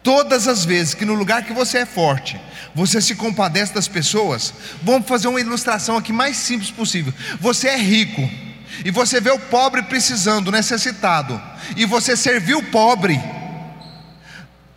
Todas 0.02 0.48
as 0.48 0.64
vezes 0.64 0.94
que 0.94 1.04
no 1.04 1.14
lugar 1.14 1.44
que 1.44 1.52
você 1.52 1.78
é 1.78 1.86
forte, 1.86 2.40
você 2.74 2.98
se 3.00 3.14
compadece 3.14 3.74
das 3.74 3.86
pessoas, 3.86 4.54
vamos 4.82 5.06
fazer 5.06 5.28
uma 5.28 5.40
ilustração 5.40 5.98
aqui 5.98 6.14
mais 6.14 6.38
simples 6.38 6.70
possível. 6.70 7.12
Você 7.40 7.68
é 7.68 7.76
rico 7.76 8.22
e 8.84 8.90
você 8.90 9.20
vê 9.20 9.30
o 9.30 9.38
pobre 9.38 9.82
precisando, 9.82 10.50
necessitado, 10.50 11.40
e 11.76 11.84
você 11.84 12.16
serviu 12.16 12.58
o 12.58 12.64
pobre. 12.70 13.20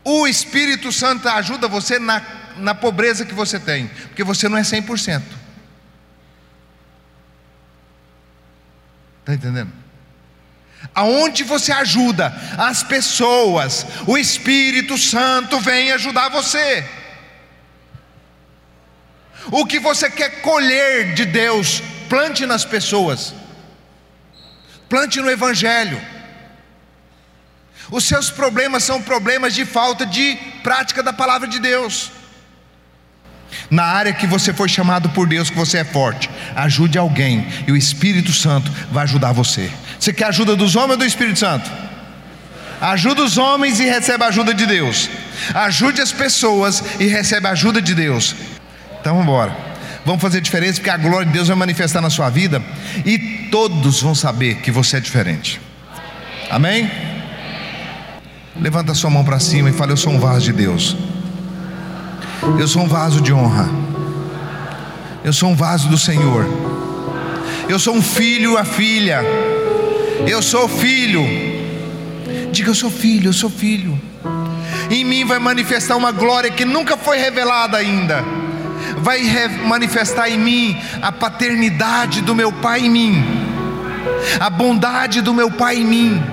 O 0.03 0.27
Espírito 0.27 0.91
Santo 0.91 1.29
ajuda 1.29 1.67
você 1.67 1.97
na, 1.97 2.21
na 2.57 2.75
pobreza 2.75 3.25
que 3.25 3.33
você 3.33 3.57
tem, 3.57 3.87
porque 4.07 4.23
você 4.23 4.49
não 4.49 4.57
é 4.57 4.63
100%. 4.63 5.21
Está 9.21 9.33
entendendo? 9.33 9.78
Aonde 10.93 11.43
você 11.43 11.71
ajuda 11.71 12.33
as 12.57 12.83
pessoas, 12.83 13.85
o 14.07 14.17
Espírito 14.17 14.97
Santo 14.97 15.59
vem 15.59 15.91
ajudar 15.91 16.29
você. 16.29 16.83
O 19.51 19.65
que 19.65 19.79
você 19.79 20.09
quer 20.09 20.41
colher 20.41 21.13
de 21.13 21.25
Deus, 21.25 21.81
plante 22.07 22.45
nas 22.45 22.65
pessoas, 22.65 23.33
plante 24.87 25.19
no 25.21 25.29
Evangelho. 25.29 25.99
Os 27.91 28.03
seus 28.03 28.29
problemas 28.29 28.83
são 28.83 29.01
problemas 29.01 29.55
de 29.55 29.65
falta 29.65 30.05
de 30.05 30.35
prática 30.61 31.01
da 31.01 31.11
palavra 31.11 31.47
de 31.47 31.59
Deus. 31.59 32.11
Na 33.69 33.83
área 33.83 34.13
que 34.13 34.27
você 34.27 34.53
foi 34.53 34.69
chamado 34.69 35.09
por 35.09 35.27
Deus, 35.27 35.49
que 35.49 35.55
você 35.55 35.79
é 35.79 35.83
forte, 35.83 36.29
ajude 36.55 36.97
alguém 36.97 37.47
e 37.67 37.71
o 37.71 37.77
Espírito 37.77 38.31
Santo 38.31 38.71
vai 38.91 39.03
ajudar 39.03 39.31
você. 39.31 39.71
Você 39.99 40.13
quer 40.13 40.25
ajuda 40.25 40.55
dos 40.55 40.75
homens 40.75 40.91
ou 40.91 40.97
do 40.97 41.05
Espírito 41.05 41.39
Santo? 41.39 41.69
Ajuda 42.79 43.23
os 43.23 43.37
homens 43.37 43.79
e 43.79 43.83
recebe 43.83 44.23
a 44.23 44.27
ajuda 44.27 44.53
de 44.53 44.65
Deus. 44.65 45.09
Ajude 45.53 46.01
as 46.01 46.13
pessoas 46.13 46.81
e 46.99 47.07
recebe 47.07 47.47
a 47.47 47.51
ajuda 47.51 47.81
de 47.81 47.93
Deus. 47.93 48.33
Então 49.01 49.13
vamos 49.13 49.23
embora. 49.23 49.55
Vamos 50.05 50.21
fazer 50.21 50.39
diferença 50.39 50.75
porque 50.75 50.89
a 50.89 50.95
glória 50.95 51.25
de 51.25 51.33
Deus 51.33 51.49
vai 51.49 51.57
manifestar 51.57 52.01
na 52.01 52.09
sua 52.09 52.29
vida 52.29 52.63
e 53.05 53.19
todos 53.51 54.01
vão 54.01 54.15
saber 54.15 54.55
que 54.55 54.71
você 54.71 54.97
é 54.97 54.99
diferente. 55.01 55.59
Amém? 56.49 56.89
Levanta 58.55 58.93
sua 58.93 59.09
mão 59.09 59.25
para 59.25 59.39
cima 59.39 59.69
e 59.69 59.73
fala: 59.73 59.91
Eu 59.91 59.97
sou 59.97 60.13
um 60.13 60.19
vaso 60.19 60.45
de 60.45 60.53
Deus. 60.53 60.95
Eu 62.57 62.67
sou 62.67 62.83
um 62.83 62.87
vaso 62.87 63.19
de 63.19 63.33
honra. 63.33 63.69
Eu 65.23 65.33
sou 65.33 65.49
um 65.49 65.55
vaso 65.55 65.89
do 65.89 65.97
Senhor. 65.97 66.45
Eu 67.67 67.77
sou 67.77 67.93
um 67.93 68.01
filho, 68.01 68.57
a 68.57 68.63
filha. 68.63 69.21
Eu 70.29 70.43
sou 70.43 70.67
filho. 70.67 71.23
Diga, 72.51 72.69
eu 72.69 72.75
sou 72.75 72.91
filho, 72.91 73.29
eu 73.29 73.33
sou 73.33 73.49
filho. 73.49 73.99
Em 74.87 75.03
mim 75.03 75.25
vai 75.25 75.39
manifestar 75.39 75.95
uma 75.97 76.11
glória 76.11 76.51
que 76.51 76.63
nunca 76.63 76.95
foi 76.95 77.17
revelada 77.17 77.77
ainda. 77.77 78.23
Vai 78.99 79.23
manifestar 79.65 80.29
em 80.29 80.37
mim 80.37 80.77
a 81.01 81.11
paternidade 81.11 82.21
do 82.21 82.35
meu 82.35 82.51
Pai 82.51 82.81
em 82.81 82.89
mim, 82.91 83.23
a 84.39 84.51
bondade 84.51 85.19
do 85.19 85.33
meu 85.33 85.49
Pai 85.49 85.77
em 85.77 85.85
mim. 85.85 86.23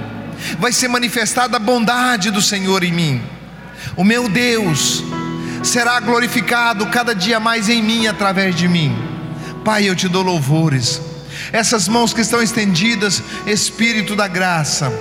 Vai 0.58 0.72
ser 0.72 0.88
manifestada 0.88 1.56
a 1.56 1.60
bondade 1.60 2.30
do 2.30 2.42
Senhor 2.42 2.84
em 2.84 2.92
mim. 2.92 3.22
O 3.96 4.04
meu 4.04 4.28
Deus 4.28 5.02
será 5.62 5.98
glorificado 6.00 6.84
cada 6.88 7.14
dia 7.14 7.40
mais 7.40 7.70
em 7.70 7.82
mim 7.82 8.06
através 8.06 8.54
de 8.54 8.68
mim. 8.68 8.94
Pai, 9.64 9.88
eu 9.88 9.96
te 9.96 10.06
dou 10.06 10.22
louvores. 10.22 11.00
Essas 11.52 11.88
mãos 11.88 12.12
que 12.12 12.20
estão 12.20 12.42
estendidas, 12.42 13.22
Espírito 13.46 14.16
da 14.16 14.28
graça, 14.28 14.92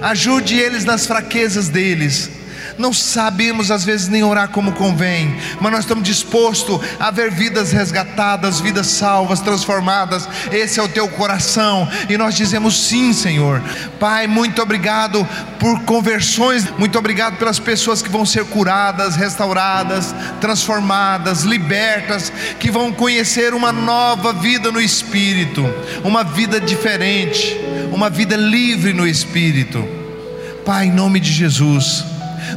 ajude 0.00 0.56
eles 0.56 0.84
nas 0.84 1.06
fraquezas 1.06 1.68
deles 1.68 2.30
não 2.78 2.92
sabemos 2.92 3.70
às 3.70 3.84
vezes 3.84 4.08
nem 4.08 4.22
orar 4.22 4.48
como 4.48 4.72
convém, 4.72 5.36
mas 5.60 5.72
nós 5.72 5.80
estamos 5.80 6.04
dispostos 6.04 6.80
a 6.98 7.10
ver 7.10 7.30
vidas 7.30 7.72
resgatadas, 7.72 8.60
vidas 8.60 8.86
salvas, 8.86 9.40
transformadas. 9.40 10.28
Esse 10.50 10.80
é 10.80 10.82
o 10.82 10.88
teu 10.88 11.08
coração, 11.08 11.88
e 12.08 12.16
nós 12.16 12.34
dizemos 12.34 12.86
sim, 12.86 13.12
Senhor. 13.12 13.62
Pai, 13.98 14.26
muito 14.26 14.60
obrigado 14.62 15.26
por 15.58 15.80
conversões, 15.82 16.68
muito 16.78 16.98
obrigado 16.98 17.36
pelas 17.36 17.58
pessoas 17.58 18.02
que 18.02 18.10
vão 18.10 18.26
ser 18.26 18.44
curadas, 18.46 19.16
restauradas, 19.16 20.14
transformadas, 20.40 21.42
libertas, 21.42 22.32
que 22.58 22.70
vão 22.70 22.92
conhecer 22.92 23.54
uma 23.54 23.72
nova 23.72 24.32
vida 24.32 24.70
no 24.72 24.80
Espírito, 24.80 25.62
uma 26.04 26.24
vida 26.24 26.60
diferente 26.60 27.60
uma 27.92 28.08
vida 28.08 28.36
livre 28.36 28.92
no 28.92 29.06
Espírito. 29.06 29.86
Pai, 30.64 30.86
em 30.86 30.92
nome 30.92 31.20
de 31.20 31.30
Jesus, 31.30 32.04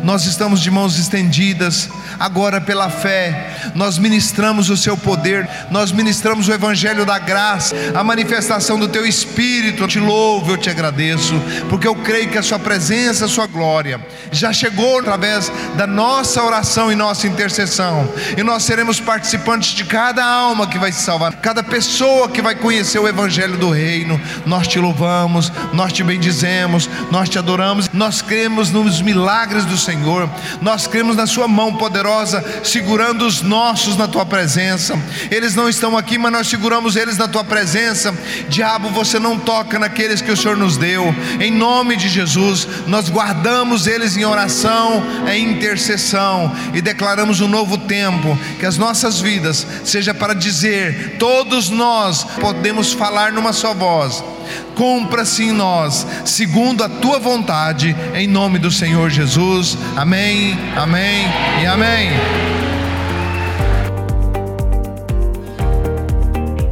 nós 0.04 0.26
estamos 0.26 0.62
de 0.62 0.72
mãos 0.72 0.98
estendidas 0.98 1.90
agora 2.20 2.62
pela 2.62 2.90
fé, 2.90 3.72
nós 3.74 3.98
ministramos 3.98 4.70
o 4.70 4.78
seu 4.78 4.96
poder, 4.98 5.48
nós 5.70 5.92
ministramos 5.92 6.48
o 6.48 6.54
evangelho 6.54 7.06
da 7.06 7.20
graça, 7.20 7.76
a 7.94 8.04
manifestação 8.04 8.80
do 8.80 8.88
teu 8.88 9.06
espírito. 9.06 9.84
Eu 9.84 9.88
te 9.88 10.00
louvo, 10.00 10.52
eu 10.52 10.58
te 10.58 10.70
agradeço, 10.70 11.34
porque 11.70 11.88
eu 11.88 11.96
creio 11.96 12.30
que 12.30 12.38
a 12.38 12.44
sua 12.44 12.60
presença, 12.60 13.26
a 13.26 13.30
sua 13.30 13.48
glória 13.48 14.00
já 14.32 14.52
chegou 14.52 15.00
através 15.00 15.52
da 15.76 15.88
nossa 15.88 16.44
oração 16.44 16.92
e 16.92 16.96
nossa 16.96 17.28
intercessão. 17.28 18.08
E 18.38 18.44
nós 18.44 18.64
seremos 18.64 19.00
participantes 19.00 19.72
de 19.72 19.84
cada 19.86 20.24
alma 20.24 20.68
que 20.68 20.80
vai 20.80 20.92
se 20.92 21.02
salvar, 21.02 21.34
cada 21.36 21.64
pessoa 21.64 22.30
que 22.30 22.42
vai 22.42 22.56
conhecer 22.56 23.00
o 23.00 23.08
evangelho 23.08 23.58
do 23.58 23.70
reino. 23.70 24.20
Nós 24.46 24.68
te 24.68 24.80
louvamos, 24.80 25.52
nós 25.74 25.92
te 25.94 26.04
bendizemos, 26.04 26.90
nós 27.12 27.30
te 27.30 27.38
adoramos. 27.38 27.90
Nós 27.94 28.22
cremos 28.22 28.72
nos 28.72 29.02
milagres 29.02 29.66
do 29.66 29.75
Senhor. 29.78 30.30
Nós 30.62 30.88
cremos 30.88 31.16
na 31.16 31.28
sua 31.28 31.48
mão 31.48 31.76
poderosa 31.76 32.44
segurando 32.64 33.26
os 33.26 33.42
nossos 33.42 33.96
na 33.98 34.08
tua 34.08 34.26
presença. 34.26 35.00
Eles 35.32 35.56
não 35.56 35.70
estão 35.70 35.98
aqui, 35.98 36.18
mas 36.18 36.32
nós 36.32 36.48
seguramos 36.48 36.96
eles 36.96 37.18
na 37.18 37.28
tua 37.28 37.44
presença. 37.44 38.14
Diabo, 38.50 38.90
você 38.90 39.20
não 39.20 39.38
toca 39.38 39.80
naqueles 39.80 40.22
que 40.22 40.32
o 40.32 40.38
Senhor 40.38 40.58
nos 40.58 40.78
deu. 40.78 41.14
Em 41.40 41.52
nome 41.52 41.96
de 41.96 42.10
Jesus, 42.10 42.68
nós 42.88 43.10
guardamos 43.10 43.88
eles 43.88 44.18
em 44.18 44.26
oração, 44.26 45.04
em 45.32 45.52
intercessão 45.52 46.56
e 46.74 46.82
declaramos 46.82 47.42
um 47.42 47.48
novo 47.48 47.78
tempo, 47.78 48.38
que 48.60 48.66
as 48.66 48.78
nossas 48.78 49.20
vidas 49.20 49.66
seja 49.84 50.14
para 50.14 50.34
dizer, 50.34 51.18
todos 51.18 51.70
nós 51.70 52.24
podemos 52.40 52.94
falar 52.94 53.32
numa 53.32 53.54
só 53.54 53.74
voz 53.74 54.24
Cumpra-se 54.76 55.44
em 55.44 55.52
nós, 55.54 56.06
segundo 56.26 56.84
a 56.84 56.90
tua 56.90 57.18
vontade, 57.18 57.96
em 58.14 58.28
nome 58.28 58.60
do 58.60 58.70
Senhor 58.70 59.10
Jesus. 59.10 59.78
Amém, 59.96 60.54
amém 60.76 61.24
e 61.62 61.66
amém. 61.66 62.10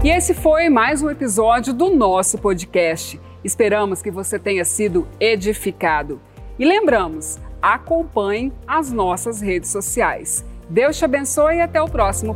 E 0.03 0.09
esse 0.09 0.33
foi 0.33 0.67
mais 0.67 1.01
um 1.01 1.09
episódio 1.09 1.73
do 1.73 1.95
nosso 1.95 2.37
podcast. 2.37 3.17
Esperamos 3.41 4.01
que 4.01 4.11
você 4.11 4.37
tenha 4.37 4.65
sido 4.65 5.07
edificado. 5.17 6.19
E 6.59 6.65
lembramos, 6.65 7.39
acompanhe 7.61 8.51
as 8.67 8.91
nossas 8.91 9.39
redes 9.39 9.69
sociais. 9.69 10.43
Deus 10.69 10.97
te 10.97 11.05
abençoe 11.05 11.55
e 11.55 11.61
até 11.61 11.81
o 11.81 11.87
próximo 11.87 12.35